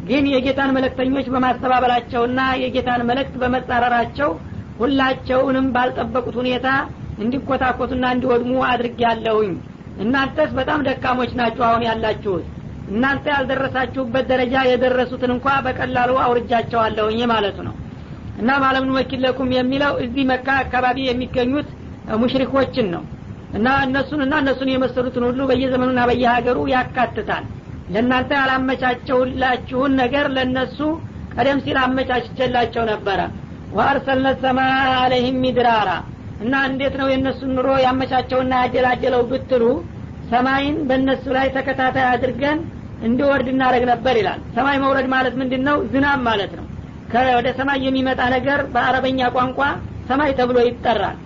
ግን 0.04 0.26
የጌታን 0.34 0.74
መለክተኞች 0.76 1.26
በማስተባበላቸውና 1.34 2.42
የጌታን 2.62 3.02
መልእክት 3.10 3.36
በመጻረራቸው 3.42 4.30
ሁላቸውንም 4.80 5.68
ባልጠበቁት 5.76 6.36
ሁኔታ 6.42 6.68
እንዲኮታኮቱና 7.18 8.06
እንዲወድሙ 8.16 8.54
አድርግ 8.70 9.00
ያለሁኝ 9.06 9.54
እናንተስ 10.02 10.50
በጣም 10.60 10.84
ደካሞች 10.88 11.32
ናችሁ 11.40 11.64
አሁን 11.68 11.84
ያላችሁት። 11.88 12.46
እናንተ 12.92 13.26
ያልደረሳችሁበት 13.34 14.26
ደረጃ 14.32 14.56
የደረሱትን 14.68 15.32
እንኳ 15.36 15.48
በቀላሉ 15.66 16.12
አውርጃቸዋለሁኝ 16.24 17.20
ማለቱ 17.32 17.58
ነው። 17.68 17.76
እና 18.42 18.52
ማለምን 18.64 18.94
ወኪል 18.98 19.20
ለኩም 19.26 19.50
የሚለው 19.56 19.94
እዚህ 20.06 20.24
መካ 20.32 20.48
አካባቢ 20.64 20.98
የሚገኙት 21.06 21.70
ሙሽሪኮችን 22.22 22.88
ነው። 22.96 23.04
እና 23.58 23.68
እነሱን 23.86 24.22
እና 24.26 24.36
እነሱን 24.44 24.70
የመሰሉትን 24.72 25.24
ሁሉ 25.30 25.42
በየዘመኑና 25.50 26.02
በየሀገሩ 26.10 26.58
ያካትታል። 26.74 27.46
ለእናንተ 27.94 28.32
ያላመቻቸውላችሁን 28.40 29.92
ነገር 30.02 30.26
ለእነሱ 30.36 30.78
ቀደም 31.36 31.60
ሲል 31.66 31.78
አመቻችቸላቸው 31.84 32.84
ነበረ። 32.92 33.20
ወአርሰልነ 33.74 34.28
ሰማ 34.42 34.60
አለህም 35.02 35.38
ሚድራራ 35.44 35.90
እና 36.42 36.54
እንዴት 36.70 36.96
ነው 37.00 37.08
የእነሱን 37.10 37.52
ኑሮ 37.58 37.70
ያመቻቸውና 37.86 38.54
ያጀላጀለው 38.62 39.24
ብትሉ 39.32 39.64
ሰማይን 40.32 40.76
በእነሱ 40.90 41.24
ላይ 41.38 41.48
ተከታታይ 41.56 42.06
አድርገን 42.12 42.60
እንዲወርድ 43.08 43.48
እናደረግ 43.52 43.84
ነበር 43.92 44.16
ይላል። 44.20 44.40
ሰማይ 44.58 44.78
መውረድ 44.84 45.08
ማለት 45.14 45.36
ምንድን 45.42 45.64
ነው 45.70 45.78
ዝናብ 45.94 46.20
ማለት 46.28 46.52
ነው። 46.60 46.66
ወደ 47.38 47.48
ሰማይ 47.58 47.80
የሚመጣ 47.86 48.22
ነገር 48.34 48.60
በአረበኛ 48.74 49.22
ቋንቋ 49.36 49.60
ሰማይ 50.10 50.32
ተብሎ 50.38 50.58
ይጠራል። 50.68 51.18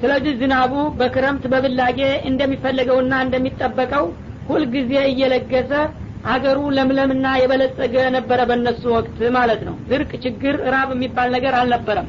ስለዚህ 0.00 0.32
ዝናቡ 0.40 0.72
በክረምት 0.98 1.44
በብላጌ 1.52 1.98
እንደሚፈለገውና 2.30 3.14
እንደሚጠበቀው 3.24 4.04
ሁልጊዜ 4.50 4.92
እየለገሰ 5.10 5.72
አገሩ 6.30 6.58
ለምለምና 6.76 7.26
የበለጸገ 7.40 7.94
ነበረ 8.16 8.40
በእነሱ 8.50 8.82
ወቅት 8.96 9.18
ማለት 9.36 9.60
ነው። 9.68 9.76
ድርቅ 9.90 10.10
ችግር 10.24 10.56
ራብ 10.74 10.90
የሚባል 10.94 11.28
ነገር 11.36 11.54
አልነበረም 11.60 12.08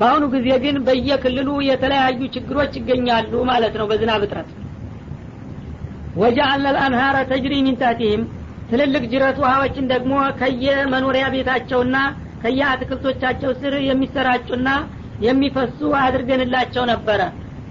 በአሁኑ 0.00 0.24
ጊዜ 0.34 0.48
ግን 0.62 0.76
በየክልሉ 0.86 1.48
የተለያዩ 1.66 2.20
ችግሮች 2.34 2.74
ይገኛሉ 2.78 3.32
ማለት 3.50 3.74
ነው 3.80 3.86
በዝናብ 3.90 4.22
እጥረት። 4.26 4.50
ወጃአልነ 6.16 6.68
ልአንሃረ 6.76 7.16
ተጅሪ 7.30 7.54
ሚን 7.66 7.76
ትልልቅ 8.70 9.02
ጅረት 9.12 9.36
ውሃዎችን 9.42 9.86
ደግሞ 9.92 10.12
ከየመኖሪያ 10.40 11.24
ቤታቸውና 11.34 11.96
ከየአትክልቶቻቸው 12.42 13.50
ስር 13.60 13.74
የሚሰራጩና 13.88 14.68
የሚፈሱ 15.26 15.78
አድርገንላቸው 16.02 16.84
ነበረ። 16.92 17.20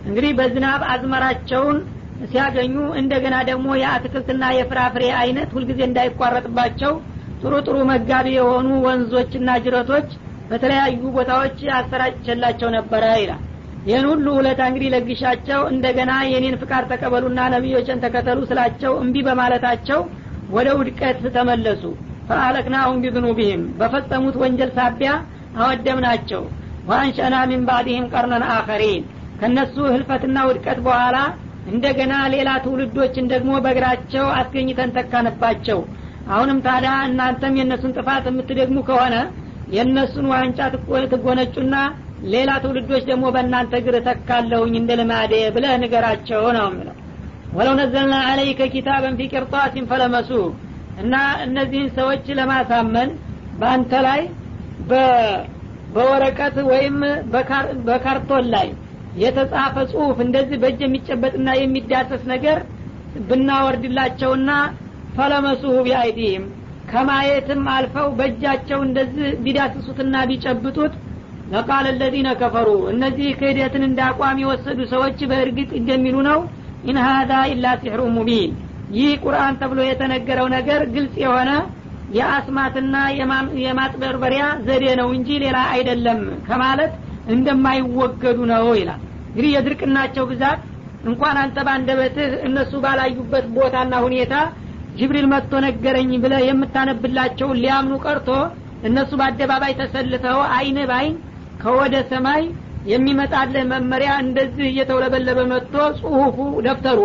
እንግዲህ 0.08 0.32
በዝናብ 0.40 0.82
አዝመራቸውን 0.92 1.78
ሲያገኙ 2.26 2.76
እንደገና 3.02 3.36
ደግሞ 3.50 3.68
የአትክልትና 3.82 4.46
የፍራፍሬ 4.56 5.04
አይነት 5.22 5.50
ሁልጊዜ 5.56 5.80
እንዳይቋረጥባቸው 5.88 6.94
ጥሩ 7.42 7.54
ጥሩ 7.68 7.78
መጋቢ 7.92 8.28
የሆኑ 8.38 8.70
ወንዞችና 8.88 9.50
ጅረቶች 9.66 10.10
በተለያዩ 10.50 11.02
ቦታዎች 11.16 11.60
አሰራጭቸላቸው 11.80 12.70
ነበረ 12.78 13.04
ይላል። 13.22 13.44
ይህን 13.86 14.06
ሁሉ 14.12 14.28
ውለታ 14.38 14.62
እንግዲህ 14.70 14.90
ለግሻቸው 14.94 15.62
እንደገና 15.74 16.12
የኔን 16.32 16.56
ፍቃድ 16.62 16.86
ተቀበሉና 16.92 17.42
ነቢዮችን 17.54 18.02
ተከተሉ 18.04 18.40
ስላቸው 18.50 18.94
እምቢ 19.04 19.18
በማለታቸው 19.28 20.00
ወደ 20.50 20.70
ውድቀት 20.80 21.22
ተመለሱ። 21.36 21.84
ፈአለክናሁም 22.30 22.98
ቢዝኑቢህም 23.04 23.62
በፈጸሙት 23.80 24.36
ወንጀል 24.42 24.72
ሳቢያ 24.78 25.12
አወደምናቸው። 25.60 26.42
ወአንሸና 26.90 27.36
ሚን 27.50 27.62
ባዕድህም 27.68 28.10
ቀርነን 28.14 28.44
አኸሪን። 28.52 29.04
ከነሱ 29.42 29.76
ህልፈትና 29.94 30.38
ውድቀት 30.48 30.80
በኋላ 30.86 31.18
እንደገና 31.70 32.14
ሌላ 32.34 32.50
ትውልዶችን 32.64 33.30
ደግሞ 33.34 33.52
በእግራቸው 33.64 34.26
አስገኝተን 34.38 34.94
ተካንባቸው። 34.98 35.80
አሁንም 36.30 36.60
ታዲያ 36.66 36.94
እናንተም 37.10 37.58
የእነሱን 37.60 37.96
ጥፋት 37.98 38.26
የምትደግሙ 38.30 38.80
ከሆነ 38.90 39.16
የእነሱን 39.70 40.26
ዋንጫ 40.34 40.60
ትጎነጩና 41.12 41.76
ሌላ 42.34 42.52
ትውልዶች 42.64 43.04
ደግሞ 43.10 43.26
በእናንተ 43.36 43.74
እግር 43.82 43.96
ተካለሁኝ 44.08 44.74
እንደ 44.80 44.92
ልማዴ 45.00 45.34
ብለህ 45.56 45.76
ንገራቸው 45.84 46.44
ነው 46.58 46.66
የሚለው 46.70 46.96
ወለው 47.58 47.76
ነዘልና 47.80 48.16
አለይከ 48.30 48.68
ኪታበን 48.74 49.16
ፊ 49.20 49.28
ቅርጣሲን 49.34 49.86
ፈለመሱ 49.92 50.32
እና 51.04 51.16
እነዚህን 51.46 51.90
ሰዎች 51.98 52.26
ለማሳመን 52.40 53.10
በአንተ 53.60 53.94
ላይ 54.08 54.22
በወረቀት 55.94 56.58
ወይም 56.72 56.98
በካርቶን 57.88 58.46
ላይ 58.56 58.68
የተጻፈ 59.22 59.76
ጽሁፍ 59.92 60.18
እንደዚህ 60.26 60.58
በእጅ 60.64 60.82
የሚጨበጥና 60.86 61.50
የሚዳሰስ 61.60 62.24
ነገር 62.34 62.60
ብናወርድላቸውና 63.30 64.52
فلمسوه 65.16 65.76
بأيديهم 65.88 66.44
ከማየትም 66.92 67.64
አልፈው 67.74 68.08
በእጃቸው 68.18 68.80
እንደዚህ 68.86 69.28
ቢዳስሱትና 69.46 70.16
ቢጨብጡት 70.30 70.94
لقال 71.54 71.86
الذين 72.00 72.30
كفروا 72.40 72.70
እነዚህ 72.92 73.30
ክህደትን 73.40 73.84
እንደ 73.88 74.00
አቋም 74.08 74.40
የወሰዱ 74.42 74.80
ሰዎች 74.92 75.20
በእርግጥ 75.30 75.70
እንደሚሉ 75.80 76.18
ነው። 76.30 76.40
إن 76.86 76.98
هذا 77.06 77.32
إلا 77.52 77.68
سحر 77.82 78.02
مبين። 78.16 78.52
ይህ 78.98 79.12
ቁርአን 79.24 79.58
ተብሎ 79.62 79.80
የተነገረው 79.88 80.48
ነገር 80.56 80.82
ግልጽ 80.94 81.16
የሆነ 81.24 81.50
የአስማትና 82.18 82.96
የማጥበርበሪያ 83.64 84.44
ዘዴ 84.68 84.86
ነው 85.00 85.10
እንጂ 85.18 85.30
ሌላ 85.44 85.58
አይደለም 85.74 86.20
ከማለት 86.48 86.94
እንደማይወገዱ 87.34 88.40
ነው 88.52 88.66
ይላል። 88.80 89.02
እንግዲህ 89.30 89.52
የድርቅናቸው 89.56 90.24
ብዛት 90.32 90.62
እንኳን 91.04 91.36
አንተ 91.42 91.58
ባንደበትህ 91.68 92.32
እነሱ 92.48 92.72
ባላዩበት 92.86 93.46
ቦታና 93.58 93.94
ሁኔታ 94.06 94.34
ጅብሪል 94.96 95.28
መጥቶ 95.34 95.54
ነገረኝ 95.66 96.12
ብለ 96.24 96.36
የምታነብላቸውን 96.46 97.60
ሊያምኑ 97.64 97.96
ቀርቶ 98.06 98.30
እነሱ 98.84 99.12
በአደባባይ 99.20 99.74
ተሰልፈው 99.80 100.40
አይን 100.58 100.78
ባይን 100.92 101.16
ከወደ 101.60 101.96
ሰማይ 102.12 102.44
የሚመጣልህ 102.86 103.64
መመሪያ 103.72 104.12
እንደዚህ 104.24 104.68
እየተውለበለበ 104.70 105.40
መጥቶ 105.54 105.76
ጽሁፉ 106.00 106.38
ደብተሩ 106.68 107.00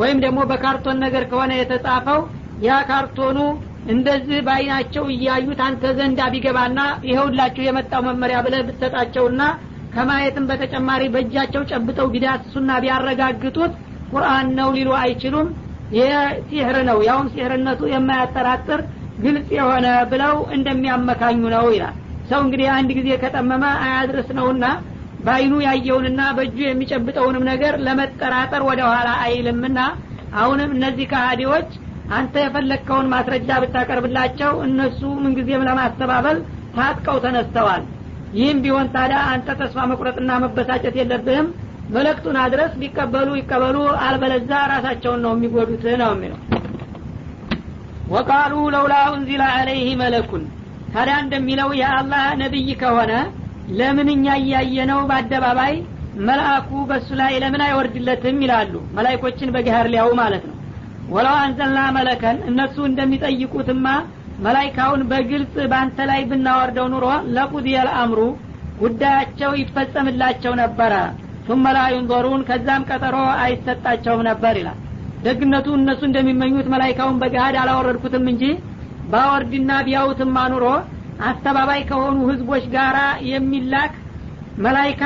ወይም 0.00 0.18
ደግሞ 0.24 0.40
በካርቶን 0.50 0.98
ነገር 1.04 1.24
ከሆነ 1.30 1.52
የተጻፈው 1.58 2.20
ያ 2.66 2.76
ካርቶኑ 2.90 3.38
እንደዚህ 3.94 4.38
በአይናቸው 4.46 5.04
እያዩት 5.14 5.60
አንተ 5.66 5.92
ዘንድ 5.98 6.20
ቢገባና 6.32 6.78
ይኸውላችሁ 7.08 7.62
የመጣው 7.66 8.02
መመሪያ 8.08 8.38
ብለህ 8.46 8.62
ብትሰጣቸውና 8.68 9.42
ከማየትም 9.94 10.48
በተጨማሪ 10.50 11.02
በእጃቸው 11.14 11.62
ጨብጠው 11.70 12.08
ቢዳስሱና 12.14 12.70
ቢያረጋግጡት 12.84 13.74
ቁርአን 14.10 14.48
ነው 14.58 14.68
ሊሉ 14.76 14.90
አይችሉም 15.02 15.48
ይህ 15.92 16.12
ሲህር 16.48 16.76
ነው። 16.88 16.98
ያውም 17.08 17.28
ሲህርነቱ 17.32 17.80
የማያጠራጥር 17.92 18.80
ግልጽ 19.18 19.48
የሆነ 19.58 19.86
ብለው 20.10 20.36
እንደሚያመካኙ 20.56 21.42
ነው 21.54 21.66
ይላል። 21.74 21.94
ሰው 22.30 22.40
እንግዲህ 22.44 22.68
አንድ 22.76 22.90
ጊዜ 22.98 23.08
ከጠመመ 23.22 23.64
አያድርስ 23.84 24.28
ነውና 24.38 24.64
በአይኑ 25.20 25.54
ያየውንና 25.66 26.22
በእጁ 26.36 26.58
የሚጨብጠውንም 26.64 27.44
ነገር 27.50 27.74
ለመጠራጠር 27.86 28.62
ወደ 28.68 28.80
ኋላ 28.90 29.08
አይልምና 29.24 29.78
አሁንም 30.36 30.70
እነዚህ 30.76 31.06
ከሃዲዎች 31.12 31.70
አንተ 32.16 32.34
የፈለግከውን 32.42 33.10
ማስረጃ 33.12 33.50
ብታቀርብላቸው 33.62 34.52
እነሱ 34.66 35.00
ምንጊዜም 35.24 35.66
ለማስተባበል 35.68 36.38
ታጥቀው 36.76 37.16
ተነስተዋል። 37.24 37.84
ይህም 38.32 38.58
ቢሆን 38.64 38.88
ታዲያ 38.94 39.18
አንተ 39.32 39.48
ተስፋ 39.60 39.86
መቁረጥና 39.90 40.30
መበሳጨት 40.44 40.94
የለብህም 41.00 41.48
መለክቱን 41.94 42.36
አድረስ 42.42 42.72
ቢቀበሉ 42.80 43.28
ይቀበሉ 43.38 43.76
አልበለዛ 44.06 44.50
ራሳቸውን 44.72 45.20
ነው 45.24 45.32
የሚጎዱት 45.36 45.84
ነው 46.02 46.10
የሚለው። 46.14 46.40
ወቃሉ 48.14 48.54
ለውላ 48.74 48.94
ኡንዚላ 49.12 49.44
አለይህ 49.54 49.88
መለኩን። 50.02 50.42
ታዲያ 50.92 51.14
እንደሚለው 51.22 51.70
የአላህ 51.80 52.24
ነቢይ 52.42 52.68
ከሆነ 52.82 53.12
ለምን 53.78 54.08
እኛ 54.14 54.26
እያየነው 54.42 55.00
በአደባባይ 55.08 55.74
መልአኩ 56.26 56.70
በእሱ 56.90 57.08
ላይ 57.20 57.32
ለምን 57.42 57.62
አይወርድለትም 57.64 58.36
ይላሉ? 58.44 58.74
መላይኮችን 58.96 59.52
በገሃር 59.54 59.86
ሊያው 59.92 60.10
ማለት 60.20 60.44
ነው። 60.50 60.54
ወለው 61.08 61.36
አንዘልና 61.42 61.80
መለከን 61.96 62.36
እነሱ 62.50 62.76
እንደሚጠይቁትማ 62.88 63.86
መላይካውን 64.44 65.02
በግልጽ 65.10 65.54
በአንተ 65.70 65.98
ላይ 66.10 66.20
ብናወርደው 66.30 66.86
ኑሮ 66.94 67.04
ለቁድየል 67.36 67.88
አምሩ 68.00 68.20
ጉዳያቸው 68.80 69.52
ይፈጸምላቸው 69.60 70.52
ነበረ 70.62 70.94
ثم 71.47 71.63
لا 71.77 71.85
ينظرون 71.95 72.41
ከዛም 72.49 72.81
ቀጠሮ 72.89 73.15
አይሰጣቸውም 73.43 74.21
ነበር 74.29 74.53
ይላል 74.61 74.77
ደግነቱ 75.25 75.67
እነሱ 75.79 76.01
እንደሚመኙት 76.09 76.67
መላይካውን 76.73 77.17
በገሃድ 77.21 77.55
አላወረድኩትም 77.61 78.25
እንጂ 78.31 78.43
ባወርድና 79.11 79.71
ቢያውትማ 79.87 80.37
ኑሮ 80.53 80.65
አስተባባይ 81.29 81.81
ከሆኑ 81.89 82.17
ህዝቦች 82.31 82.63
ጋር 82.75 82.95
የሚላክ 83.31 83.93
መላይካ 84.65 85.03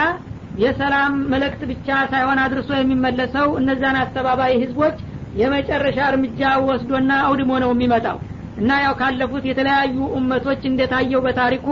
የሰላም 0.63 1.13
መልእክት 1.32 1.62
ብቻ 1.71 1.88
ሳይሆን 2.12 2.39
አድርሶ 2.43 2.69
የሚመለሰው 2.78 3.47
እነዛን 3.62 3.97
አስተባባይ 4.04 4.54
ህዝቦች 4.63 4.97
የመጨረሻ 5.41 5.99
እርምጃ 6.12 6.41
ወስዶና 6.69 7.12
አውድሞ 7.25 7.51
ነው 7.63 7.71
የሚመጣው 7.73 8.17
እና 8.62 8.71
ያው 8.86 8.93
ካለፉት 9.01 9.45
የተለያዩ 9.49 9.97
እመቶች 10.19 10.62
እንደታየው 10.71 11.23
በታሪኩ 11.25 11.67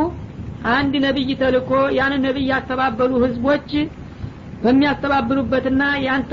አንድ 0.74 0.94
ነቢይ 1.06 1.30
ተልኮ 1.42 1.72
ያንን 2.00 2.22
ነቢይ 2.28 2.48
ያስተባበሉ 2.54 3.12
ህዝቦች 3.26 3.70
በሚያስተባብሉበትና 4.63 5.83
ያንተ 6.07 6.33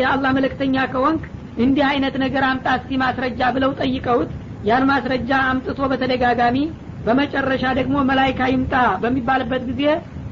የአላህ 0.00 0.30
መልእክተኛ 0.36 0.84
ከወንክ 0.92 1.22
እንዲህ 1.56 1.84
አይነት 1.90 2.14
ነገር 2.22 2.44
አምጣ 2.48 2.66
እስቲ 2.78 2.98
ማስረጃ 3.02 3.40
ብለው 3.56 3.70
ጠይቀውት 3.80 4.30
ያን 4.64 4.84
ማስረጃ 4.90 5.30
አምጥቶ 5.50 5.80
በተደጋጋሚ 5.92 6.58
በመጨረሻ 7.06 7.64
ደግሞ 7.78 7.96
መላይካ 8.10 8.40
ይምጣ 8.52 8.74
በሚባልበት 9.02 9.62
ጊዜ 9.70 9.84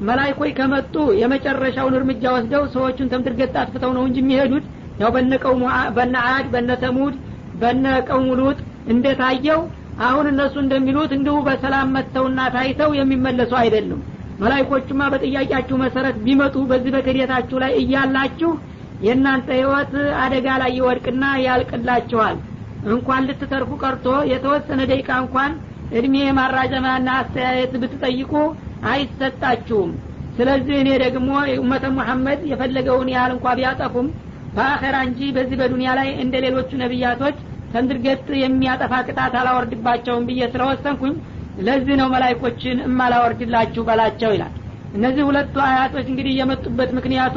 መላይኮች 0.09 0.51
ከመጡ 0.59 0.93
የመጨረሻውን 1.21 1.97
እርምጃ 1.97 2.23
ወስደው 2.35 2.63
ሰዎቹን 2.75 3.11
ተምድርገት 3.11 3.57
አጥፍተው 3.61 3.91
ነው 3.97 4.03
እንጂ 4.07 4.17
የሚሄዱት። 4.23 4.65
ያው 5.01 5.09
በነቀው 5.15 5.53
በነ 5.97 6.15
አድ 6.31 6.47
በነ 6.53 6.71
ተሙድ 6.83 7.15
በነ 7.61 7.85
ቀውሙ 8.09 8.39
እንደታየው 8.91 9.59
አሁን 10.05 10.25
እነሱ 10.31 10.55
እንደሚሉት 10.63 11.11
እንዲሁ 11.17 11.35
በሰላም 11.47 11.91
መጥተውና 11.95 12.41
ታይተው 12.55 12.91
የሚመለሱ 12.99 13.51
አይደሉም 13.61 14.01
መላይኮቹማ 14.41 15.01
በጥያቄያችሁ 15.13 15.75
መሰረት 15.83 16.15
ቢመጡ 16.25 16.55
በዚህ 16.69 16.91
በክዴታችሁ 16.95 17.57
ላይ 17.63 17.73
እያላችሁ 17.81 18.51
የእናንተ 19.01 19.47
ህይወት 19.57 19.93
አደጋ 20.23 20.47
ላይ 20.61 20.71
ይወድቅና 20.77 21.23
ያልቅላችኋል። 21.45 22.35
እንኳን 22.91 23.25
ልትተርፉ 23.29 23.71
ቀርቶ 23.83 24.07
የተወሰነ 24.31 24.81
ደቂቃ 24.91 25.09
እንኳን 25.23 25.51
እድሜ 25.91 26.15
ማራዘማና 26.37 27.09
አስተያየት 27.21 27.73
ብትጠይቁ 27.81 28.33
አይሰጣችሁም። 28.91 29.91
ስለዚህ 30.37 30.75
እኔ 30.81 30.89
ደግሞ 31.03 31.29
ኡመተ 31.57 31.85
ሙሐመድ 31.95 32.41
የፈለገውን 32.51 33.09
ያህል 33.13 33.31
እንኳ 33.35 33.47
ቢያጠፉም 33.59 34.07
በአኸራ 34.55 34.95
እንጂ 35.07 35.19
በዚህ 35.35 35.57
በዱንያ 35.61 35.89
ላይ 35.99 36.09
እንደ 36.23 36.35
ሌሎቹ 36.45 36.69
ነቢያቶች 36.83 37.37
ተንድርገት 37.73 38.25
የሚያጠፋ 38.41 38.93
ቅጣት 39.07 39.33
አላወርድባቸውም 39.41 40.25
ብዬ 40.29 40.41
ስለወሰንኩኝ 40.53 41.13
ለዚህ 41.59 41.95
ነው 41.99 42.07
መላይኮችን 42.13 42.77
እማላወርድላችሁ 42.87 43.81
በላቸው 43.87 44.31
ይላል። 44.35 44.53
እነዚህ 44.93 45.23
ሁለቱ 45.29 45.55
አያቶች 45.65 46.07
እንግዲህ 46.11 46.33
የመጡበት 46.37 46.89
ምክንያቱ 46.97 47.35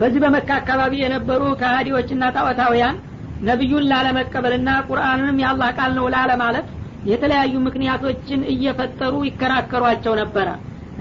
በዚህ 0.00 0.20
በመካ 0.24 0.48
አካባቢ 0.60 0.94
የነበሩ 1.02 1.42
ከሃዲዎችና 1.60 2.24
ጣዖታውያን 2.36 2.96
ነቢዩን 3.42 3.86
ላለመቀበልና 3.90 4.70
ቁርአንንም 4.88 5.40
የአላህ 5.42 5.70
ቃል 5.78 5.92
ነው 5.98 6.06
ላለማለት 6.14 6.66
የተለያዩ 7.10 7.54
ምክንያቶችን 7.66 8.40
እየፈጠሩ 8.52 9.14
ይከራከሯቸው 9.26 10.14
ነበረ። 10.22 10.48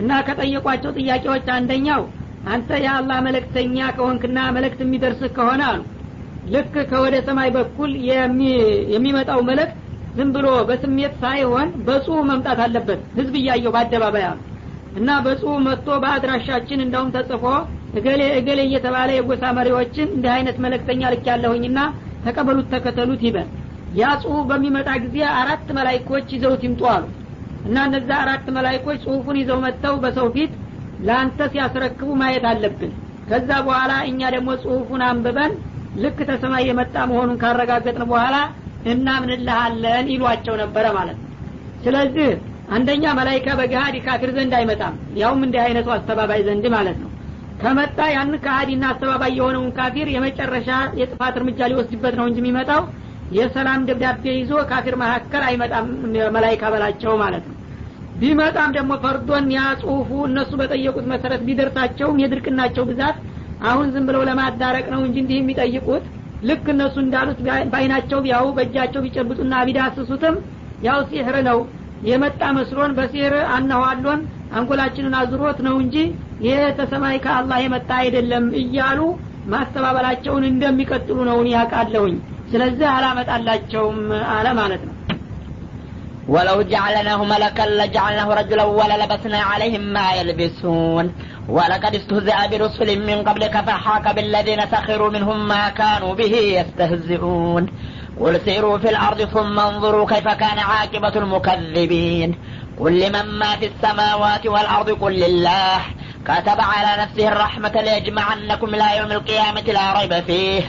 እና 0.01 0.11
ከጠየቋቸው 0.27 0.91
ጥያቄዎች 0.99 1.45
አንደኛው 1.55 2.01
አንተ 2.53 2.69
የአላህ 2.85 3.19
መለክተኛ 3.27 3.77
ከሆንክና 3.97 4.39
መለክት 4.55 4.79
የሚደርስህ 4.83 5.31
ከሆነ 5.37 5.61
አሉ። 5.69 5.81
ልክ 6.53 6.73
ከወደ 6.89 7.15
ሰማይ 7.27 7.49
በኩል 7.55 7.91
የሚመጣው 8.93 9.39
መልእክት 9.49 9.77
ዝም 10.15 10.29
ብሎ 10.35 10.47
በስሜት 10.67 11.13
ሳይሆን 11.21 11.69
በጽሁ 11.87 12.17
መምጣት 12.29 12.59
አለበት። 12.65 12.99
ህዝብ 13.17 13.33
እያየው 13.39 13.73
በአደባባይ 13.75 14.25
እና 14.99 15.09
በጽሁ 15.25 15.53
መጥቶ 15.65 15.87
በአድራሻችን 16.03 16.83
እንደውም 16.83 17.09
ተጽፎ 17.15 17.43
እገሌ 17.99 18.21
እገሌ 18.37 18.59
እየተባለ 18.67 19.09
የጎሳ 19.15 19.43
መሪዎችን 19.57 20.07
እንዲህ 20.15 20.31
አይነት 20.35 20.57
መለክተኛ 20.65 21.11
ልክ 21.13 21.25
ያለሁኝና 21.31 21.79
ተቀበሉት 22.25 22.67
ተከተሉት 22.73 23.21
ይበል። 23.27 23.49
ያ 23.99 24.05
ጽሁፍ 24.23 24.43
በሚመጣ 24.49 24.89
ጊዜ 25.03 25.17
አራት 25.39 25.67
መላይኮች 25.77 26.27
ይዘውት 26.35 26.63
ይምጡ 26.67 26.81
አሉ። 26.93 27.03
እና 27.67 27.77
እነዛ 27.89 28.09
አራት 28.23 28.47
መላይኮች 28.57 28.97
ጽሁፉን 29.05 29.37
ይዘው 29.41 29.59
መጥተው 29.65 29.95
በሰው 30.03 30.27
ፊት 30.35 30.51
ለአንተ 31.07 31.39
ሲያስረክቡ 31.53 32.09
ማየት 32.21 32.45
አለብን። 32.51 32.91
ከዛ 33.29 33.49
በኋላ 33.67 33.93
እኛ 34.09 34.21
ደግሞ 34.35 34.49
ጽሁፉን 34.63 35.01
አንብበን 35.07 35.53
ልክ 36.03 36.19
ተሰማይ 36.29 36.63
የመጣ 36.69 36.95
መሆኑን 37.11 37.39
ካረጋገጥን 37.43 38.05
በኋላ 38.11 38.35
እናምንልሃለን 38.91 40.07
ይሏቸው 40.13 40.55
ነበረ 40.63 40.85
ማለት 40.97 41.17
ነው። 41.17 41.29
ስለዚህ 41.85 42.29
አንደኛ 42.75 43.05
መላይካ 43.17 43.47
በገሃድ 43.59 43.95
ካፊር 44.05 44.29
ዘንድ 44.37 44.53
አይመጣም። 44.59 44.93
ያውም 45.21 45.41
እንዲህ 45.47 45.61
አይነቱ 45.65 45.87
አስተባባይ 45.95 46.41
ዘንድ 46.47 46.65
ማለት 46.75 46.97
ነው። 47.03 47.09
ከመጣ 47.61 47.99
ያን 48.13 48.31
ከሃዲና 48.45 48.85
አስተባባይ 48.91 49.31
የሆነውን 49.37 49.69
ካፊር 49.77 50.07
የመጨረሻ 50.13 50.69
የጥፋት 50.99 51.35
እርምጃ 51.39 51.67
ሊወስድበት 51.71 52.15
ነው 52.19 52.25
እንጂ 52.29 52.39
የሚመጣው 52.41 52.81
የሰላም 53.35 53.85
ደብዳቤ 53.89 54.23
ይዞ 54.35 54.51
ካፊር 54.71 54.95
መካከል 55.03 55.43
አይመጣም 55.47 55.85
መላይካ 56.35 56.63
በላቸው 56.73 57.13
ማለት 57.23 57.45
ነው። 57.49 57.53
ቢመጣም 58.19 58.73
ደግሞ 58.75 58.91
ፈርዶን 59.03 59.47
ያ 59.55 59.61
ጽሁፉ 59.79 60.09
እነሱ 60.27 60.51
በጠየቁት 60.59 61.05
መሰረት 61.13 61.41
ቢደርሳቸውም 61.47 62.19
የድርቅናቸው 62.21 62.83
ብዛት 62.91 63.17
አሁን 63.69 63.87
ዝም 63.93 64.05
ብለው 64.09 64.21
ለማዳረቅ 64.29 64.85
ነው 64.93 65.01
እንጂ 65.07 65.17
እንዲህ 65.23 65.37
የሚጠይቁት 65.39 66.05
ልክ 66.48 66.66
እነሱ 66.74 66.96
እንዳሉት 67.04 67.38
በአይናቸው 67.72 68.18
ቢያው 68.24 68.46
በእጃቸው 68.56 69.02
ቢጨብጡና 69.06 69.54
ቢዳስሱትም 69.68 70.36
ያው 70.86 71.00
ሲህር 71.10 71.36
ነው 71.48 71.58
የመጣ 72.08 72.42
መስሎን 72.58 72.92
በሲህር 72.98 73.34
አነኋሎን 73.56 74.20
አንጎላችንን 74.58 75.16
አዙሮት 75.18 75.58
ነው 75.66 75.74
እንጂ 75.82 75.96
ይህ 76.46 76.60
ተሰማይ 76.78 77.16
ከአላህ 77.24 77.58
የመጣ 77.64 77.90
አይደለም 78.02 78.46
እያሉ 78.62 79.00
ማስተባበላቸውን 79.52 80.44
እንደሚቀጥሉ 80.52 81.18
ነው 81.30 81.38
ያውቃለሁኝ 81.54 82.16
ስለዚህ 82.52 82.88
አላመጣላቸውም 82.94 84.00
አለ 84.36 84.48
ማለት 84.60 84.82
ነው 84.88 84.96
ولو 86.28 86.58
جعلناه 86.72 87.20
ملكا 87.24 87.64
لجعلناه 87.80 88.28
رجلا 88.40 88.64
وللبسنا 88.78 89.40
عليهم 89.50 89.84
ما 89.96 90.06
يلبسون 90.14 91.06
ولقد 91.49 91.95
استهزأ 91.95 92.47
برسل 92.47 93.07
من 93.07 93.23
قبلك 93.23 93.57
فحاك 93.57 94.15
بالذين 94.15 94.61
سخروا 94.71 95.09
منهم 95.09 95.47
ما 95.47 95.69
كانوا 95.69 96.13
به 96.13 96.35
يستهزئون. 96.35 97.67
قل 98.19 98.39
سيروا 98.45 98.77
في 98.77 98.89
الأرض 98.89 99.21
ثم 99.21 99.59
انظروا 99.59 100.05
كيف 100.05 100.27
كان 100.27 100.59
عاقبة 100.59 101.15
المكذبين. 101.15 102.35
قل 102.79 102.99
لمن 102.99 103.39
ما 103.39 103.55
في 103.55 103.65
السماوات 103.65 104.47
والأرض؟ 104.47 104.89
قل 104.89 105.13
لله. 105.13 105.79
كتب 106.25 106.59
على 106.59 107.03
نفسه 107.03 107.27
الرحمة 107.27 107.71
ليجمعنكم 107.81 108.75
إلى 108.75 108.97
يوم 108.97 109.11
القيامة 109.11 109.61
لا 109.61 109.99
ريب 109.99 110.23
فيه. 110.23 110.61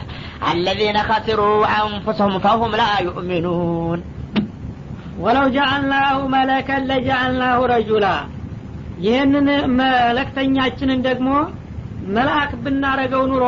الذين 0.53 0.99
خسروا 0.99 1.67
أنفسهم 1.67 2.39
فهم 2.39 2.77
لا 2.77 3.01
يؤمنون. 3.01 4.05
ولو 5.21 5.49
جعلناه 5.49 6.27
ملكا 6.27 6.73
لجعلناه 6.73 7.59
رجلا. 7.59 8.36
ይህንን 9.05 9.49
መለክተኛችንን 9.79 11.01
ደግሞ 11.09 11.31
መልአክ 12.17 12.53
ብናረገው 12.65 13.23
ኑሮ 13.31 13.45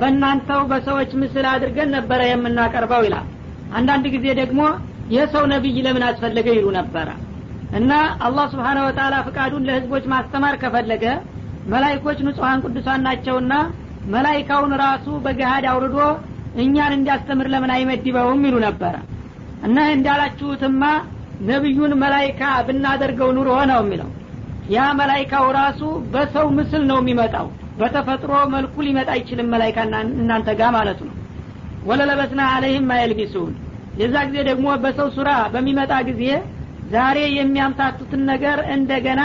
በእናንተው 0.00 0.60
በሰዎች 0.70 1.10
ምስል 1.22 1.46
አድርገን 1.50 1.90
ነበረ 1.96 2.20
የምናቀርበው 2.28 3.02
ይላል። 3.06 3.26
አንዳንድ 3.72 4.06
ጊዜ 4.14 4.26
ደግሞ 4.40 4.60
የሰው 5.14 5.44
ነቢይ 5.52 5.76
ለምን 5.86 6.04
አስፈለገ 6.08 6.48
ይሉ 6.56 6.66
ነበረ። 6.78 7.08
እና 7.78 7.92
አላህ 8.26 8.46
ስብሓነ 8.52 8.78
ወተላ 8.86 9.14
ፍቃዱን 9.26 9.66
ለህዝቦች 9.68 10.04
ማስተማር 10.12 10.54
ከፈለገ 10.62 11.04
መላይኮች 11.72 12.18
ንጹሐን 12.26 12.62
ቅዱሳን 12.64 13.04
ናቸውና 13.06 13.52
መላይካውን 14.12 14.72
ራሱ 14.82 15.06
በገሃድ 15.24 15.66
አውርዶ 15.72 15.98
እኛን 16.62 16.92
እንዲያስተምር 16.96 17.46
ለምን 17.52 17.70
አይመድበውም 17.76 18.42
ይሉ 18.46 18.56
ነበረ። 18.66 18.94
እና 19.66 19.78
እንዳላችሁትማ 19.94 20.82
ነቢዩን 21.48 21.92
መላይካ 22.02 22.40
ብናደርገው 22.66 23.30
ኑሮ 23.36 23.50
ነው 23.70 23.80
የሚለው 23.82 24.10
ያ 24.70 24.84
መላይካው 24.98 25.46
ራሱ 25.58 25.80
በሰው 26.12 26.46
ምስል 26.56 26.82
ነው 26.90 26.98
የሚመጣው። 27.02 27.46
በተፈጥሮ 27.80 28.32
መልኩ 28.54 28.74
ሊመጣ 28.86 29.08
አይችልም 29.14 29.50
መላይካ 29.54 29.78
እናንተ 30.16 30.48
ጋር 30.60 30.70
ማለቱ 30.76 31.00
ነው። 31.08 31.16
ወለለበስና 31.88 32.40
አለይህም 32.54 32.88
ማየልቢሱን። 32.90 33.52
የዛ 34.00 34.16
ጊዜ 34.28 34.38
ደግሞ 34.50 34.66
በሰው 34.82 35.08
ሱራ 35.16 35.30
በሚመጣ 35.54 35.92
ጊዜ 36.08 36.24
ዛሬ 36.92 37.18
የሚያምታቱትን 37.38 38.22
ነገር 38.30 38.58
እንደገና 38.74 39.22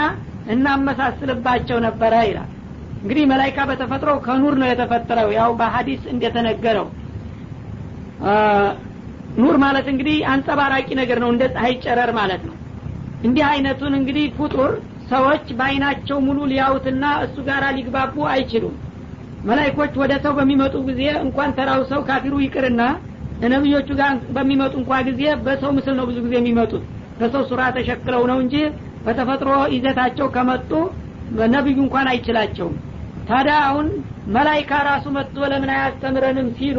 እናመሳስልባቸው 0.54 1.78
ነበረ 1.86 2.14
ይላል። 2.28 2.50
እንግዲህ 3.02 3.24
መላይካ 3.32 3.58
በተፈጥሮ 3.70 4.10
ከኑር 4.24 4.54
ነው 4.60 4.68
የተፈጠረው። 4.70 5.28
ያው 5.38 5.50
በሀዲስ 5.60 6.02
እንደተነገረው 6.12 6.86
ኑር 9.38 9.56
ማለት 9.64 9.86
እንግዲህ 9.92 10.16
አንጸባራቂ 10.32 10.88
ነገር 11.00 11.18
ነው 11.24 11.30
እንደ 11.34 11.44
ፀሐይ 11.54 11.74
ጨረር 11.84 12.10
ማለት 12.18 12.42
ነው። 12.48 12.54
እንዲህ 13.26 13.44
አይነቱን 13.50 13.92
እንግዲህ 13.98 14.24
ፍጡር 14.38 14.72
ሰዎች 15.10 15.44
በአይናቸው 15.58 16.18
ሙሉ 16.26 16.38
ሊያዩትና 16.50 17.04
እሱ 17.24 17.36
ጋር 17.48 17.64
ሊግባቡ 17.76 18.16
አይችሉም። 18.32 18.74
መላይኮች 19.48 19.92
ወደ 20.02 20.12
ሰው 20.24 20.32
በሚመጡ 20.38 20.74
ጊዜ 20.88 21.02
እንኳን 21.24 21.50
ተራው 21.58 21.82
ሰው 21.90 22.00
ካፊሩ 22.08 22.34
ይቅርና 22.44 22.82
ነቢዮቹ 23.46 23.88
ጋር 24.00 24.12
በሚመጡ 24.36 24.74
እንኳ 24.80 24.92
ጊዜ 25.08 25.22
በሰው 25.44 25.70
ምስል 25.76 25.94
ነው 25.98 26.06
ብዙ 26.10 26.18
ጊዜ 26.24 26.34
የሚመጡት። 26.38 26.84
በሰው 27.20 27.42
ሱራ 27.50 27.62
ተሸክለው 27.76 28.22
ነው 28.30 28.38
እንጂ 28.44 28.54
በተፈጥሮ 29.06 29.50
ይዘታቸው 29.74 30.26
ከመጡ 30.34 30.70
ነቢዩ 31.54 31.78
እንኳን 31.84 32.06
አይችላቸውም። 32.12 32.76
ታዲያ 33.28 33.56
አሁን 33.68 33.86
መላይካ 34.36 34.72
ራሱ 34.88 35.06
መጥቶ 35.16 35.36
ለምን 35.52 35.70
አያስተምረንም 35.74 36.48
ሲሉ 36.58 36.78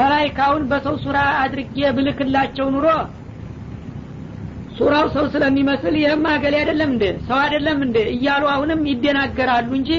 መላይካውን 0.00 0.62
በሰው 0.70 0.94
ሱራ 1.04 1.18
አድርጌ 1.42 1.78
ብልክላቸው 1.96 2.66
ኑሮ 2.74 2.86
ሱራው 4.82 5.06
ሰው 5.14 5.24
ስለሚመስል 5.32 5.94
ይህም 5.98 6.22
አገሌ 6.30 6.54
አይደለም 6.60 6.90
እንደ 6.94 7.04
ሰው 7.26 7.38
አይደለም 7.42 7.78
እንደ 7.86 7.98
እያሉ 8.14 8.44
አሁንም 8.52 8.80
ይደናገራሉ 8.90 9.70
እንጂ 9.78 9.90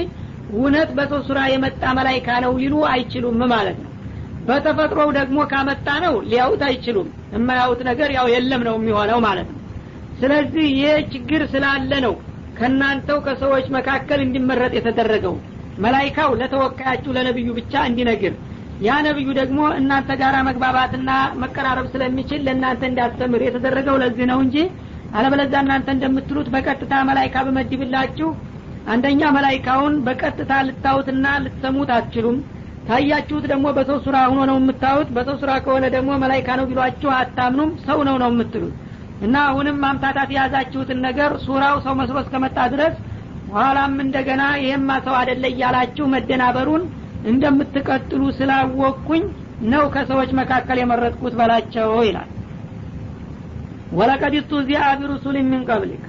እውነት 0.54 0.90
በሰው 0.96 1.20
ሱራ 1.28 1.40
የመጣ 1.50 1.82
መላይካ 1.98 2.28
ነው 2.44 2.52
ሊሉ 2.60 2.74
አይችሉም 2.90 3.40
ማለት 3.52 3.78
ነው። 3.84 3.90
በተፈጥሮው 4.48 5.10
ደግሞ 5.18 5.38
ካመጣ 5.52 5.88
ነው 6.04 6.14
ሊያውት 6.30 6.62
አይችሉም። 6.68 7.08
የማያውት 7.34 7.80
ነገር 7.88 8.10
ያው 8.16 8.26
የለም 8.34 8.62
ነው 8.68 8.74
የሚሆነው 8.78 9.20
ማለት 9.26 9.48
ነው። 9.52 9.60
ስለዚህ 10.20 10.66
ይህ 10.80 10.96
ችግር 11.14 11.42
ስላለ 11.52 11.92
ነው 12.06 12.14
ከእናንተው 12.58 13.18
ከሰዎች 13.26 13.66
መካከል 13.76 14.20
እንዲመረጥ 14.26 14.72
የተደረገው። 14.78 15.34
መላይካው 15.78 16.32
ለተወካያችሁ 16.40 17.12
ለነብዩ 17.16 17.48
ብቻ 17.56 17.74
እንዲነግር 17.88 18.34
ያ 18.84 18.94
ነብዩ 19.06 19.28
ደግሞ 19.38 19.60
እናንተ 19.78 20.10
ጋር 20.20 20.34
መግባባትና 20.48 21.10
መቀራረብ 21.42 21.86
ስለሚችል 21.92 22.40
ለእናንተ 22.46 22.82
እንዲያስተምር 22.88 23.42
የተደረገው 23.44 23.96
ለዚህ 24.02 24.26
ነው 24.30 24.38
እንጂ 24.44 24.56
አለበለዛ 25.16 25.54
እናንተ 25.64 25.88
እንደምትሉት 25.94 26.48
በቀጥታ 26.54 26.94
መላይካ 27.08 27.44
በመድብላችሁ 27.46 28.28
አንደኛ 28.86 29.22
መላይካውን 29.36 29.94
በቀጥታ 30.06 30.52
ልታዩትና 30.66 31.26
ልትሰሙት 31.44 31.90
አትችሉም። 31.96 32.38
ታያችሁት 32.88 33.44
ደግሞ 33.52 33.66
በሰው 33.76 33.98
ሱራ 34.06 34.16
ሆኖ 34.30 34.40
ነው 34.50 34.56
የምታዩት። 34.60 35.08
በሰው 35.16 35.36
ሱራ 35.42 35.52
ከሆነ 35.64 35.84
ደግሞ 35.94 36.10
መላይካ 36.24 36.48
ነው 36.60 36.66
ቢሏችሁ 36.70 37.10
አታምኑም 37.18 37.70
ሰው 37.86 38.00
ነው 38.08 38.16
ነው 38.22 38.30
የምትሉት። 38.32 38.74
እና 39.24 39.36
አሁንም 39.50 39.76
ማምታታት 39.84 40.30
የያዛችሁትን 40.34 40.98
ነገር 41.06 41.30
ሱራው 41.44 41.76
ሰው 41.84 41.94
መስሎ 42.00 42.16
እስከመጣ 42.24 42.58
ድረስ 42.74 42.94
በኋላም 43.46 43.94
እንደገና 44.04 44.42
ይህማ 44.62 44.90
ሰው 45.06 45.14
አደለ 45.20 45.44
እያላችሁ 45.52 46.04
መደናበሩን 46.14 46.84
እንደምትቀጥሉ 47.24 48.22
ስላወቅኩኝ 48.38 49.22
ነው 49.72 49.84
ከሰዎች 49.94 50.30
መካከል 50.40 50.78
የመረጥኩት 50.80 51.34
በላቸው 51.38 51.90
ይላል። 52.08 52.30
ወለቀድ 53.92 54.34
ቱዚአ 54.50 54.84
ቢሩሱል 55.00 55.36
ምን 55.44 55.62
ቀብሊክ። 55.68 56.04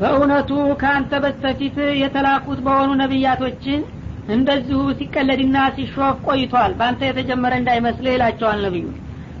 በእውነቱ 0.00 0.50
ከአንተ 0.80 1.12
በስተፊት 1.24 1.76
የተላኩት 2.02 2.58
በሆኑ 2.66 2.90
ነቢያቶችን 3.00 3.80
እንደዚሁ 4.28 4.80
ሲቀለድና 4.98 5.58
ሲሾፍ 5.76 6.16
ቆይቷል። 6.26 6.72
በአንተ 6.78 7.02
የተጀመረ 7.06 7.52
እንዳይመስልህ 7.60 8.14
ይላቸዋል 8.16 8.58
ነቢዩ። 8.66 8.86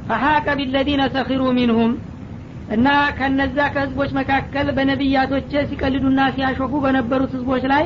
ፈሀቀ 0.08 0.46
ቢለዚነ 0.58 1.02
ሰኪሩ 1.14 1.42
ሚንሁም 1.58 1.92
እና 2.68 2.86
ከነዛ 3.18 3.58
ከህዝቦች 3.74 4.10
መካከል 4.18 4.66
በነቢያቶች 4.76 5.52
ሲቀልዱና 5.70 6.20
ሲያሾፉ 6.34 6.72
በነበሩት 6.84 7.32
ህዝቦች 7.36 7.64
ላይ 7.72 7.84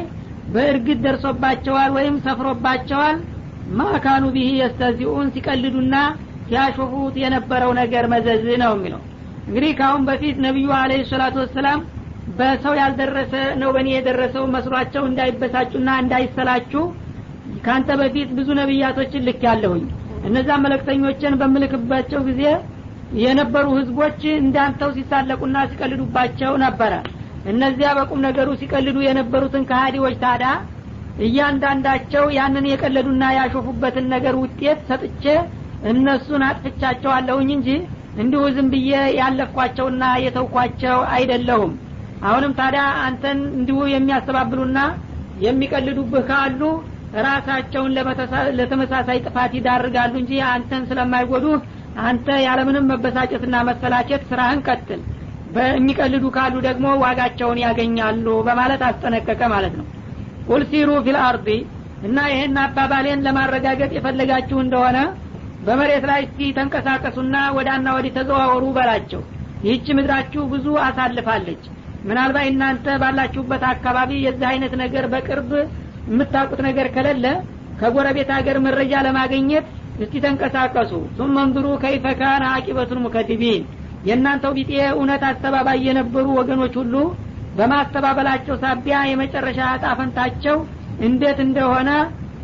በእርግጥ 0.49 0.99
ደርሶባቸዋል 1.05 1.91
ወይም 1.97 2.17
ሰፍሮባቸዋል? 2.25 3.17
ማካኑ 3.79 4.25
ቢህ 4.35 4.51
የስተዚኡን 4.61 5.29
ሲቀልዱና 5.35 5.95
ሲያሾፉት 6.47 7.15
የነበረው 7.23 7.73
ነገር 7.81 8.05
መዘዝ 8.13 8.45
ነው 8.63 8.73
የሚለው። 8.77 9.01
እንግዲህ 9.47 9.73
ከአሁን 9.79 10.03
በፊት 10.09 10.37
ነቢዩ 10.47 10.69
አለ 10.79 10.93
ሰላቱ 11.11 11.37
ወሰላም 11.43 11.81
በሰው 12.39 12.75
ያልደረሰ 12.81 13.33
ነው 13.61 13.71
በእኔ 13.75 13.89
የደረሰው 13.95 14.45
መስሏቸው 14.55 15.03
እንዳይበሳጩና 15.09 15.89
እንዳይሰላችሁ 16.03 16.83
ካንተ 17.65 17.91
በፊት 18.01 18.29
ብዙ 18.37 18.49
ነቢያቶችን 18.61 19.27
ልክ 19.29 19.41
ያለሁኝ 19.49 19.85
እነዛ 20.29 20.51
መለክተኞችን 20.65 21.39
በምልክባቸው 21.41 22.21
ጊዜ 22.29 22.43
የነበሩ 23.23 23.67
ህዝቦች 23.79 24.21
እንዳንተው 24.39 24.91
ሲሳለቁና 24.97 25.57
ሲቀልዱባቸው 25.71 26.53
ነበረ 26.65 26.93
እነዚያ 27.51 27.89
በቁም 27.99 28.21
ነገሩ 28.27 28.49
ሲቀልዱ 28.61 28.99
የነበሩትን 29.05 29.65
ከሀዲዎች 29.71 30.15
ታዳ 30.23 30.45
እያንዳንዳቸው 31.27 32.25
ያንን 32.37 32.67
የቀለዱና 32.71 33.25
ያሾፉበትን 33.39 34.07
ነገር 34.15 34.35
ውጤት 34.43 34.79
ሰጥቼ 34.91 35.25
እነሱን 35.91 36.43
አጥፍቻቸዋለሁኝ 36.49 37.49
እንጂ 37.57 37.69
እንዲሁ 38.23 38.43
ዝም 38.57 38.67
ብዬ 38.73 38.91
ያለፍኳቸውና 39.19 40.05
የተውኳቸው 40.25 40.99
አይደለሁም። 41.15 41.73
አሁንም 42.27 42.53
ታዲያ 42.59 42.83
አንተን 43.07 43.39
እንዲሁ 43.59 43.79
የሚያስተባብሉና 43.93 44.79
የሚቀልዱብህ 45.47 46.25
ካሉ 46.29 46.61
ራሳቸውን 47.27 47.95
ለተመሳሳይ 48.59 49.19
ጥፋት 49.27 49.53
ይዳርጋሉ 49.59 50.13
እንጂ 50.23 50.35
አንተን 50.53 50.85
ስለማይጎዱህ 50.91 51.57
አንተ 52.05 52.37
ያለምንም 52.47 52.89
መበሳጨትና 52.93 53.57
መሰላቸት 53.71 54.23
ስራህን 54.31 54.63
ቀጥል 54.69 55.01
በሚቀልዱ 55.55 56.25
ካሉ 56.37 56.55
ደግሞ 56.67 56.87
ዋጋቸውን 57.03 57.59
ያገኛሉ 57.65 58.27
በማለት 58.47 58.83
አስጠነቀቀ 58.89 59.43
ማለት 59.55 59.75
ነው። 59.81 59.87
ቁል 60.49 60.63
ሲሩ 60.71 60.91
ፊል 61.07 61.19
አርዲ 61.25 61.49
እና 62.03 62.19
ይህን 62.31 62.57
አባባሌን 62.63 63.21
ለማረጋገጥ 63.27 63.91
የፈለጋችሁ 63.97 64.59
እንደሆነ 64.63 64.99
በመሬት 65.67 66.05
ላይ 66.11 66.21
እስቲ 66.27 66.41
ተንቀሳቀሱና 66.57 67.37
ወዳና 67.57 67.89
ወዲህ 67.97 68.15
ተዘዋወሩ 68.17 68.65
በላቸው። 68.79 69.21
ይህች 69.65 69.87
ምድራችሁ 69.99 70.43
ብዙ 70.53 70.67
አሳልፋለች። 70.87 71.63
ምናልባት 72.05 72.47
እናንተ 72.51 72.87
ባላችሁበት 73.03 73.65
አካባቢ 73.73 74.11
የዚህ 74.25 74.47
አይነት 74.51 74.73
ነገር 74.83 75.05
በቅርብ 75.13 75.51
የምታውቁት 76.09 76.61
ነገር 76.69 76.87
ከሌለ 76.97 77.27
ከጎረቤት 77.81 78.31
ሀገር 78.37 78.57
መረጃ 78.67 78.95
ለማግኘት 79.07 79.67
እስቲ 80.01 80.15
ተንቀሳቀሱ። 80.25 80.93
ሱመ 81.17 81.37
እንዝሩ 81.47 81.67
ከይፈ 81.83 82.07
ካነ 82.21 82.45
የእናንተው 84.03 84.53
ቢጤ 84.57 84.73
እውነት 84.93 85.23
አስተባባይ 85.29 85.79
የነበሩ 85.89 86.27
ወገኖች 86.39 86.75
ሁሉ 86.81 86.95
በማስተባበላቸው 87.55 88.55
ሳቢያ 88.63 88.99
የመጨረሻ 89.09 89.61
እጣፈንታቸው 89.77 90.57
እንዴት 91.01 91.39
እንደሆነ 91.47 91.91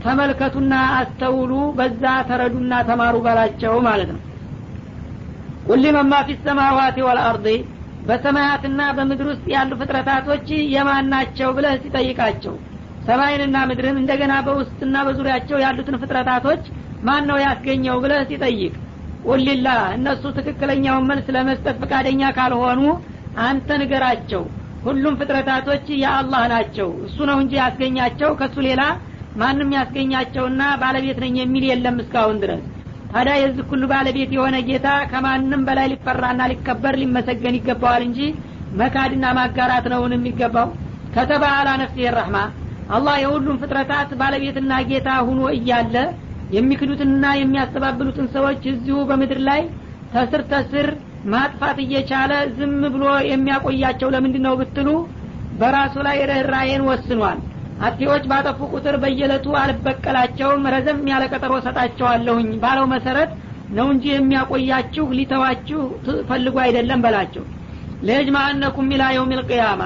ተመልከቱና 0.00 0.74
አስተውሉ 0.98 1.52
በዛ 1.78 2.04
ተረዱና 2.28 2.74
ተማሩ 2.88 3.16
በላቸው 3.24 3.74
ማለት 3.88 4.10
ነው። 4.14 4.22
ቁል 5.66 5.84
መማ 5.96 6.14
ፊ 6.26 6.36
ሰማዋት 6.44 6.98
ወልአርض 7.06 7.46
በሰማያትና 8.02 8.80
በምድር 8.96 9.26
ውስጥ 9.30 9.46
ያሉ 9.54 9.70
ፍጥረታቶች 9.80 10.46
የማን 10.74 11.06
ናቸው 11.14 11.48
ብለህ 11.56 11.74
ሲጠይቃቸው 11.82 12.54
ሰማይንና 13.06 13.56
ምድርን 13.68 13.96
እንደገና 14.00 14.34
በውስጥና 14.46 14.96
በዙሪያቸው 15.06 15.58
ያሉትን 15.64 15.98
ፍጥረታቶች 16.02 16.62
ማን 17.02 17.26
ነው 17.30 17.38
ያስገኘው 17.44 17.96
ብለህ 18.04 18.22
ሲጠይቅ 18.30 18.72
ቁልላ 19.26 19.68
እነሱ 19.94 20.24
ትክክለኛውን 20.36 21.06
መልስ 21.10 21.26
ለመስጠት 21.36 21.76
ፈቃደኛ 21.82 22.22
ካልሆኑ 22.36 22.82
አንተ 23.46 23.68
ንገራቸው። 23.82 24.42
ሁሉም 24.84 25.14
ፍጥረታቶች 25.20 25.86
የአላህ 26.02 26.42
ናቸው። 26.52 26.88
እሱ 27.06 27.18
ነው 27.30 27.38
እንጂ 27.42 27.52
ያስገኛቸው 27.60 28.30
ከሱ 28.40 28.56
ሌላ 28.66 28.82
ማንም 29.36 29.70
ያስገኛቸውና 29.76 30.62
ባለቤት 30.82 31.18
ነኝ 31.24 31.34
የሚል 31.40 31.64
የለም 31.70 31.96
እስካሁን 32.02 32.38
ድረስ። 32.42 32.62
ታዲያ 33.12 33.34
የዚህ 33.38 33.66
ሁሉ 33.70 33.84
ባለቤት 33.92 34.30
የሆነ 34.36 34.56
ጌታ 34.68 34.88
ከማንም 35.12 35.62
በላይ 35.68 35.86
ሊፈራና 35.92 36.40
ሊከበር 36.50 36.94
ሊመሰገን 37.02 37.58
ይገባዋል 37.58 38.02
እንጂ 38.08 38.20
መካድና 38.80 39.26
ማጋራት 39.38 39.86
ነውን 39.92 40.14
የሚገባው? 40.16 40.68
ከተባ 41.14 41.44
አላ 41.58 41.68
ረሕማ 42.16 42.38
አላህ 42.96 43.14
የሁሉም 43.22 43.56
ፍጥረታት 43.62 44.10
ባለቤትና 44.20 44.72
ጌታ 44.90 45.08
ሁኖ 45.28 45.40
እያለ 45.56 45.94
የሚክዱትንና 46.54 47.24
የሚያስተባብሉትን 47.38 48.26
ሰዎች 48.34 48.62
እዚሁ 48.72 48.98
በምድር 49.08 49.40
ላይ 49.48 49.60
ተስር 50.12 50.42
ተስር 50.52 50.86
ማጥፋት 51.32 51.78
እየቻለ 51.84 52.32
ዝም 52.56 52.80
ብሎ 52.94 53.04
የሚያቆያቸው 53.30 54.08
ለምንድን 54.14 54.44
ነው 54.46 54.54
ብትሉ 54.60 54.88
በራሱ 55.60 55.94
ላይ 56.06 56.18
ርኅራዬን 56.30 56.82
ወስኗል። 56.88 57.38
አጥፊዎች 57.80 58.24
ባጠፉ 58.30 58.60
ቁጥር 58.72 58.94
በየለቱ 59.02 59.46
አልበቀላቸውም 59.60 60.64
ረዘም 60.74 61.00
ያለ 61.10 61.24
ቀጠሮ 61.32 61.54
ሰጣቸዋለሁኝ 61.66 62.48
ባለው 62.62 62.86
መሰረት 62.94 63.30
ነው 63.76 63.86
እንጂ 63.94 64.04
የሚያቆያችሁ 64.12 65.04
ሊተዋችሁ 65.18 65.80
ፈልጉ 66.30 66.56
አይደለም 66.64 67.02
በላቸው። 67.04 67.44
ለየጅማአነኩም 68.08 68.90
ኢላ 68.94 69.04
የውም 69.14 69.34
ልቅያማ 69.38 69.82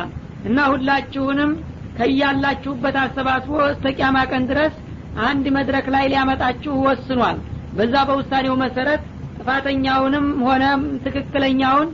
እና 0.48 0.58
ሁላችሁንም 0.72 1.50
ከያላችሁበት 1.98 2.96
አሰባስቦ 3.02 3.52
እስተ 3.72 3.86
ቅያማ 3.96 4.18
ቀን 4.30 4.44
ድረስ 4.50 4.74
አንድ 5.22 5.46
መድረክ 5.56 5.86
ላይ 5.94 6.04
ሊያመጣችሁ 6.12 6.74
ወስኗል። 6.86 7.38
በዛ 7.72 7.94
በውሳኔው 8.08 8.54
መሰረት 8.62 9.02
ጥፋተኛውንም 9.36 10.26
ሆነ 10.46 10.64
ትክክለኛውን 11.04 11.88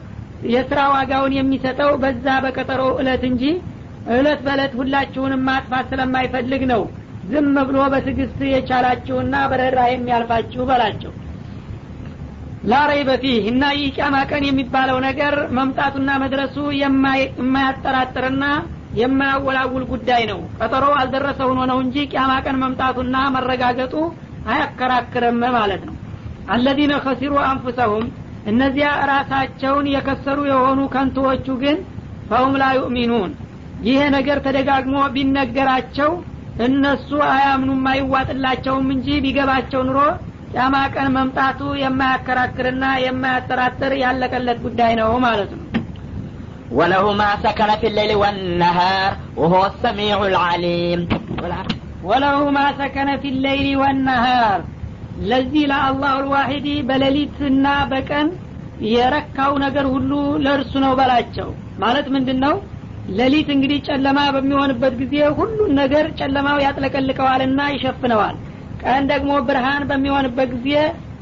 የስራ 0.49 0.81
ዋጋውን 0.93 1.33
የሚሰጠው 1.37 1.91
በዛ 2.03 2.27
በቀጠሮ 2.45 2.83
እለት 3.01 3.23
እንጂ 3.31 3.45
እለት 4.15 4.41
በእለት 4.45 4.73
ሁላችሁንም 4.81 5.43
ማጥፋት 5.49 5.87
ስለማይፈልግ 5.93 6.63
ነው። 6.73 6.83
ዝም 7.31 7.55
ብሎ 7.69 7.79
በትዕግስት 7.93 8.39
የቻላችሁና 8.53 9.35
በረራ 9.51 9.81
የሚያልፋችሁ 9.91 10.63
በላቸው። 10.71 11.13
ላረይ 12.63 13.01
በፊህ 13.09 13.43
እና 13.51 13.65
ይህ 13.77 13.91
ቂያማ 13.97 14.17
ቀን 14.31 14.45
የሚባለው 14.47 14.99
ነገር 15.07 15.35
መምጣቱና 15.59 16.11
መድረሱ 16.23 16.57
የማያጠራጥርና 16.81 18.45
የማያወላውል 18.99 19.85
ጉዳይ 19.91 20.23
ነው። 20.31 20.41
ቀጠሮ 20.59 20.85
አልደረሰ 21.01 21.41
ሆኖ 21.49 21.61
ነው 21.71 21.79
እንጂ 21.85 21.97
ቂያማ 22.13 22.33
ቀን 22.45 22.57
መምጣቱና 22.63 23.17
መረጋገጡ 23.37 23.95
አያከራክርም 24.53 25.43
ማለት 25.57 25.83
ነው። 25.89 25.97
አለዚነ 26.51 26.93
ከሲሩ 27.05 27.35
አንፉሰሁም 27.49 28.07
እነዚያ 28.51 28.89
ራሳቸውን 29.11 29.87
የከሰሩ 29.95 30.39
የሆኑ 30.51 30.81
ከንቶዎቹ 30.95 31.47
ግን 31.63 31.79
ፈሁም 32.31 32.55
ላ 32.61 32.67
ዩእሚኑን። 32.79 33.33
ይሄ 33.87 34.01
ነገር 34.17 34.39
ተደጋግሞ 34.47 34.97
ቢነገራቸው 35.15 36.11
እነሱ 36.67 37.09
አያምኑም 37.33 37.85
አይዋጥላቸውም 37.91 38.87
እንጂ 38.95 39.09
ቢገባቸው 39.25 39.83
ኑሮ 39.89 39.99
ቂያማ 40.53 40.77
ቀን 40.95 41.09
መምጣቱ 41.17 41.61
የማያከራክርና 41.83 42.85
የማያጠራጥር 43.05 43.93
ያለቀለት 44.03 44.59
ጉዳይ 44.67 44.93
ነው 45.01 45.11
ማለት 45.27 45.51
ነው 45.57 45.65
وله 46.72 47.06
ما 47.14 47.30
سكن 47.44 47.70
في 47.82 47.88
الليل 47.92 48.12
والنهار 48.16 49.12
وهو 49.40 49.62
السميع 49.72 50.18
العليم 50.32 51.00
ወለሁ 52.08 52.38
ማ 52.56 52.62
ሰከነ 52.80 53.10
ፊ 53.22 53.30
ሌይሊ 53.46 53.68
ወነሃር 53.82 54.60
ለዚህ 55.30 55.64
ለአላሁ 55.72 56.16
ልዋሂዲ 56.26 56.68
በሌሊትና 56.90 57.66
በቀን 57.92 58.28
የረካው 58.94 59.54
ነገር 59.66 59.86
ሁሉ 59.94 60.12
ለእርሱ 60.46 60.74
ነው 60.86 60.94
በላቸው 61.00 61.50
ማለት 61.84 62.08
ምንድን 62.16 62.40
ነው 62.46 62.56
ሌሊት 63.20 63.50
እንግዲህ 63.56 63.80
ጨለማ 63.88 64.20
በሚሆንበት 64.36 64.94
ጊዜ 65.02 65.16
ሁሉን 65.40 65.72
ነገር 65.82 66.06
ጨለማው 66.20 66.58
ያጥለቀልቀዋልና 66.66 67.62
ይሸፍነዋል 67.76 68.36
ቀን 68.84 69.04
ደግሞ 69.14 69.32
ብርሃን 69.50 69.84
በሚሆንበት 69.92 70.52
ጊዜ 70.58 70.70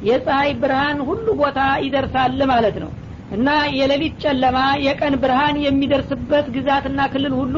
የፀሐይ 0.10 0.52
ብርሃን 0.64 1.00
ሁሉ 1.10 1.28
ቦታ 1.42 1.60
ይደርሳል 1.86 2.40
ማለት 2.54 2.78
ነው 2.84 2.92
እና 3.31 3.49
የሌሊት 3.77 4.15
ጨለማ 4.25 4.59
የቀን 4.85 5.15
ብርሃን 5.23 5.57
የሚደርስበት 5.63 6.47
ግዛትና 6.57 7.01
ክልል 7.13 7.35
ሁሉ 7.41 7.57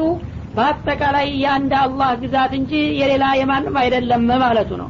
በአጠቃላይ 0.55 1.27
የአንድ 1.41 1.73
አላህ 1.81 2.11
ግዛት 2.21 2.53
እንጂ 2.59 2.71
የሌላ 2.99 3.25
የማንም 3.39 3.75
አይደለም 3.81 4.23
ማለቱ 4.43 4.71
ነው። 4.81 4.89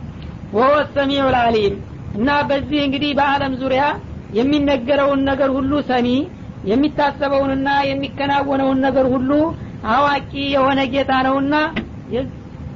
ወሆ 0.54 0.70
ሰሚዑ 0.96 1.26
እና 2.14 2.30
በዚህ 2.50 2.80
እንግዲህ 2.86 3.12
በአለም 3.18 3.54
ዙሪያ 3.62 3.84
የሚነገረውን 4.34 5.22
ነገር 5.30 5.50
ሁሉ 5.58 5.72
ሰሚ 5.90 6.08
የሚታሰበውንና 6.64 7.70
የሚከናወነውን 7.90 8.80
ነገር 8.88 9.06
ሁሉ 9.14 9.32
አዋቂ 9.92 10.32
የሆነ 10.56 10.80
ጌታ 10.94 11.12
ነውና 11.28 11.56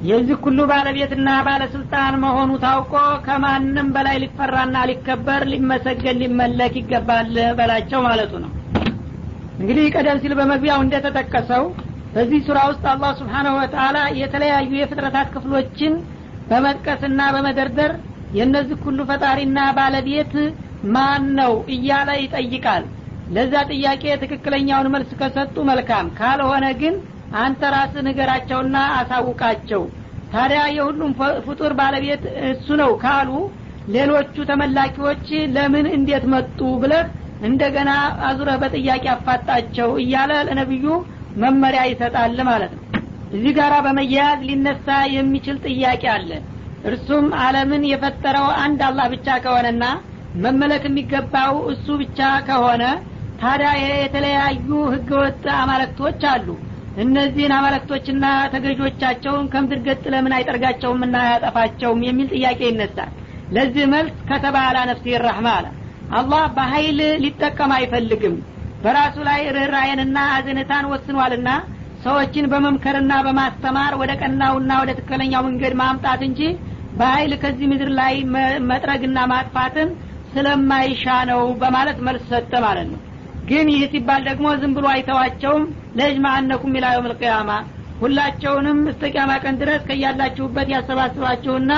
የዚህ 0.04 0.38
ሁሉ 0.46 0.60
ባለቤትና 0.70 1.30
ባለስልጣን 1.48 2.14
መሆኑ 2.24 2.52
ታውቆ 2.64 2.94
ከማንም 3.26 3.88
በላይ 3.96 4.18
ሊፈራና 4.24 4.78
ሊከበር 4.90 5.42
ሊመሰገን 5.52 6.18
ሊመለክ 6.22 6.74
ይገባል 6.80 7.30
በላቸው 7.60 8.02
ማለቱ 8.08 8.34
ነው። 8.44 8.52
እንግዲህ 9.60 9.86
ቀደም 9.96 10.20
ሲል 10.24 10.34
በመግቢያው 10.40 10.82
እንደተጠቀሰው 10.86 11.64
በዚህ 12.16 12.40
ሱራ 12.48 12.60
ውስጥ 12.72 12.84
አላህ 12.92 13.12
ስብሓናሁ 13.20 13.54
ወተላ 13.60 13.98
የተለያዩ 14.20 14.72
የፍጥረታት 14.80 15.30
ክፍሎችን 15.36 15.94
በመጥቀስና 16.50 17.22
በመደርደር 17.36 17.94
የእነዚህ 18.38 18.78
ሁሉ 18.86 19.00
ፈጣሪና 19.10 19.60
ባለቤት 19.78 20.34
ማን 20.94 21.26
ነው 21.40 21.54
እያለ 21.76 22.10
ይጠይቃል። 22.22 22.84
ለዛ 23.36 23.54
ጥያቄ 23.72 24.04
ትክክለኛውን 24.24 24.92
መልስ 24.94 25.12
ከሰጡ 25.20 25.56
መልካም 25.70 26.08
ካልሆነ 26.18 26.66
ግን 26.82 26.96
አንተ 27.42 27.62
ራስ 27.76 27.94
ንገራቸውና 28.08 28.78
አሳውቃቸው። 28.98 29.84
ታዲያ 30.32 30.62
የሁሉም 30.76 31.12
ፍጡር 31.48 31.72
ባለቤት 31.80 32.24
እሱ 32.50 32.68
ነው 32.82 32.92
ካሉ 33.04 33.30
ሌሎቹ 33.88 34.36
ተመላኪዎች 34.50 35.26
ለምን 35.56 35.88
እንዴት 35.96 36.26
መጡ 36.34 36.60
ብለህ 36.84 37.06
እንደገና 37.48 37.92
አዙረህ 38.28 38.58
በጥያቄ 38.62 39.06
አፋጣቸው 39.14 39.90
እያለ 40.04 40.32
ለነቢዩ 40.48 40.86
መመሪያ 41.44 41.82
ይሰጣል 41.90 42.38
ማለት 42.50 42.74
ነው። 42.78 42.82
እዚህ 43.34 43.54
ጋር 43.58 43.74
በመያያዝ 43.86 44.40
ሊነሳ 44.50 44.88
የሚችል 45.16 45.58
ጥያቄ 45.68 46.04
አለ። 46.16 46.30
እርሱም 46.90 47.26
አለምን 47.44 47.84
የፈጠረው 47.92 48.48
አንድ 48.64 48.82
አላህ 48.88 49.06
ብቻ 49.14 49.28
ከሆነና 49.44 49.84
መመለክ 50.44 50.84
የሚገባው 50.90 51.56
እሱ 51.74 51.88
ብቻ 52.02 52.20
ከሆነ 52.48 52.84
ታዲያ 53.42 53.70
የተለያዩ 53.84 54.70
ህገወጥ 54.94 55.44
አማለክቶች 55.60 56.22
አሉ 56.34 56.48
እነዚህን 57.02 57.54
አማለክቶችና 57.58 58.26
ተገዦቻቸውን 58.54 59.46
ከምድር 59.54 59.80
ገጥ 59.88 60.04
ለምን 60.14 60.34
አይጠርጋቸውም 60.38 61.02
እና 61.08 61.16
አያጠፋቸውም 61.24 62.02
የሚል 62.08 62.28
ጥያቄ 62.36 62.60
ይነሳል። 62.70 63.12
ለዚህ 63.56 63.86
መልስ 63.94 64.18
ከተባላ 64.30 64.78
ነፍሲ 64.90 65.16
ረሕማ 65.24 65.48
አለ 65.58 65.66
አላህ 66.18 66.44
በሀይል 66.56 67.00
ሊጠቀም 67.24 67.72
አይፈልግም። 67.78 68.36
በራሱ 68.84 69.16
ላይ 69.28 69.42
ርኅራዬንና 69.56 70.18
አዝንታን 70.36 70.86
ወስኗልና 70.92 71.50
ሰዎችን 72.04 72.46
በመምከርና 72.52 73.14
በማስተማር 73.26 73.94
ወደ 74.02 74.12
ቀናውና 74.22 74.72
ወደ 74.82 74.92
ትክክለኛው 74.98 75.44
መንገድ 75.48 75.74
ማምጣት 75.82 76.22
እንጂ 76.28 76.42
በሀይል 77.00 77.34
ከዚህ 77.44 77.68
ምድር 77.72 77.90
ላይ 78.00 78.16
መጥረግና 78.72 79.20
ማጥፋትን 79.32 79.90
ስለማይሻ 80.34 81.04
ነው 81.32 81.42
በማለት 81.62 81.98
መልስ 82.08 82.24
ሰጠ 82.32 82.54
ማለት 82.66 82.88
ነው 82.92 83.00
ግን 83.50 83.68
ይህ 83.74 83.84
ሲባል 83.94 84.22
ደግሞ 84.30 84.48
ዝም 84.62 84.74
ብሎ 84.78 84.86
አይተዋቸውም። 84.92 85.64
ለእጅማአነኩም 85.98 86.76
ኢላ 86.78 86.86
የውም 86.94 87.10
ልቅያማ 87.12 87.50
ሁላቸውንም 88.02 88.80
እስተ 88.92 89.04
ቅያማ 89.12 89.32
ቀን 89.44 89.56
ድረስ 89.62 89.82
ከያላችሁበት 89.90 90.68
ያሰባስባችሁና 90.74 91.72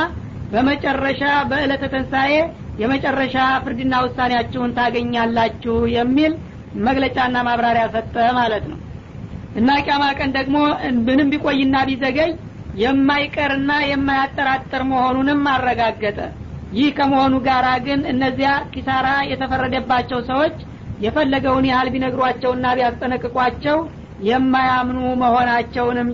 በመጨረሻ 0.51 1.21
በእለተ 1.49 1.83
ተንሳኤ 1.93 2.33
የመጨረሻ 2.81 3.35
ፍርድና 3.63 3.95
ውሳኔያችሁን 4.05 4.75
ታገኛላችሁ 4.77 5.75
የሚል 5.95 6.33
መግለጫና 6.87 7.35
ማብራሪያ 7.47 7.85
ሰጠ 7.93 8.15
ማለት 8.39 8.65
ነው። 8.71 8.79
እና 9.59 9.69
ቅያማ 9.83 10.05
ቀን 10.19 10.31
ደግሞ 10.37 10.57
ምንም 11.05 11.29
ቢቆይና 11.33 11.75
ቢዘገይ 11.89 12.31
የማይቀርና 12.81 13.71
የማያጠራጥር 13.89 14.81
መሆኑንም 14.89 15.43
አረጋገጠ። 15.51 16.17
ይህ 16.77 16.89
ከመሆኑ 16.97 17.35
ጋር 17.45 17.65
ግን 17.85 18.01
እነዚያ 18.11 18.51
ኪሳራ 18.73 19.07
የተፈረደባቸው 19.31 20.19
ሰዎች 20.31 20.55
የፈለገውን 20.99 21.65
ያህል 21.69 21.87
ቢነግሯቸውና 21.93 22.65
ቢያስጠነቅቋቸው 22.77 23.77
የማያምኑ 24.19 24.99
መሆናቸውንም 25.23 26.03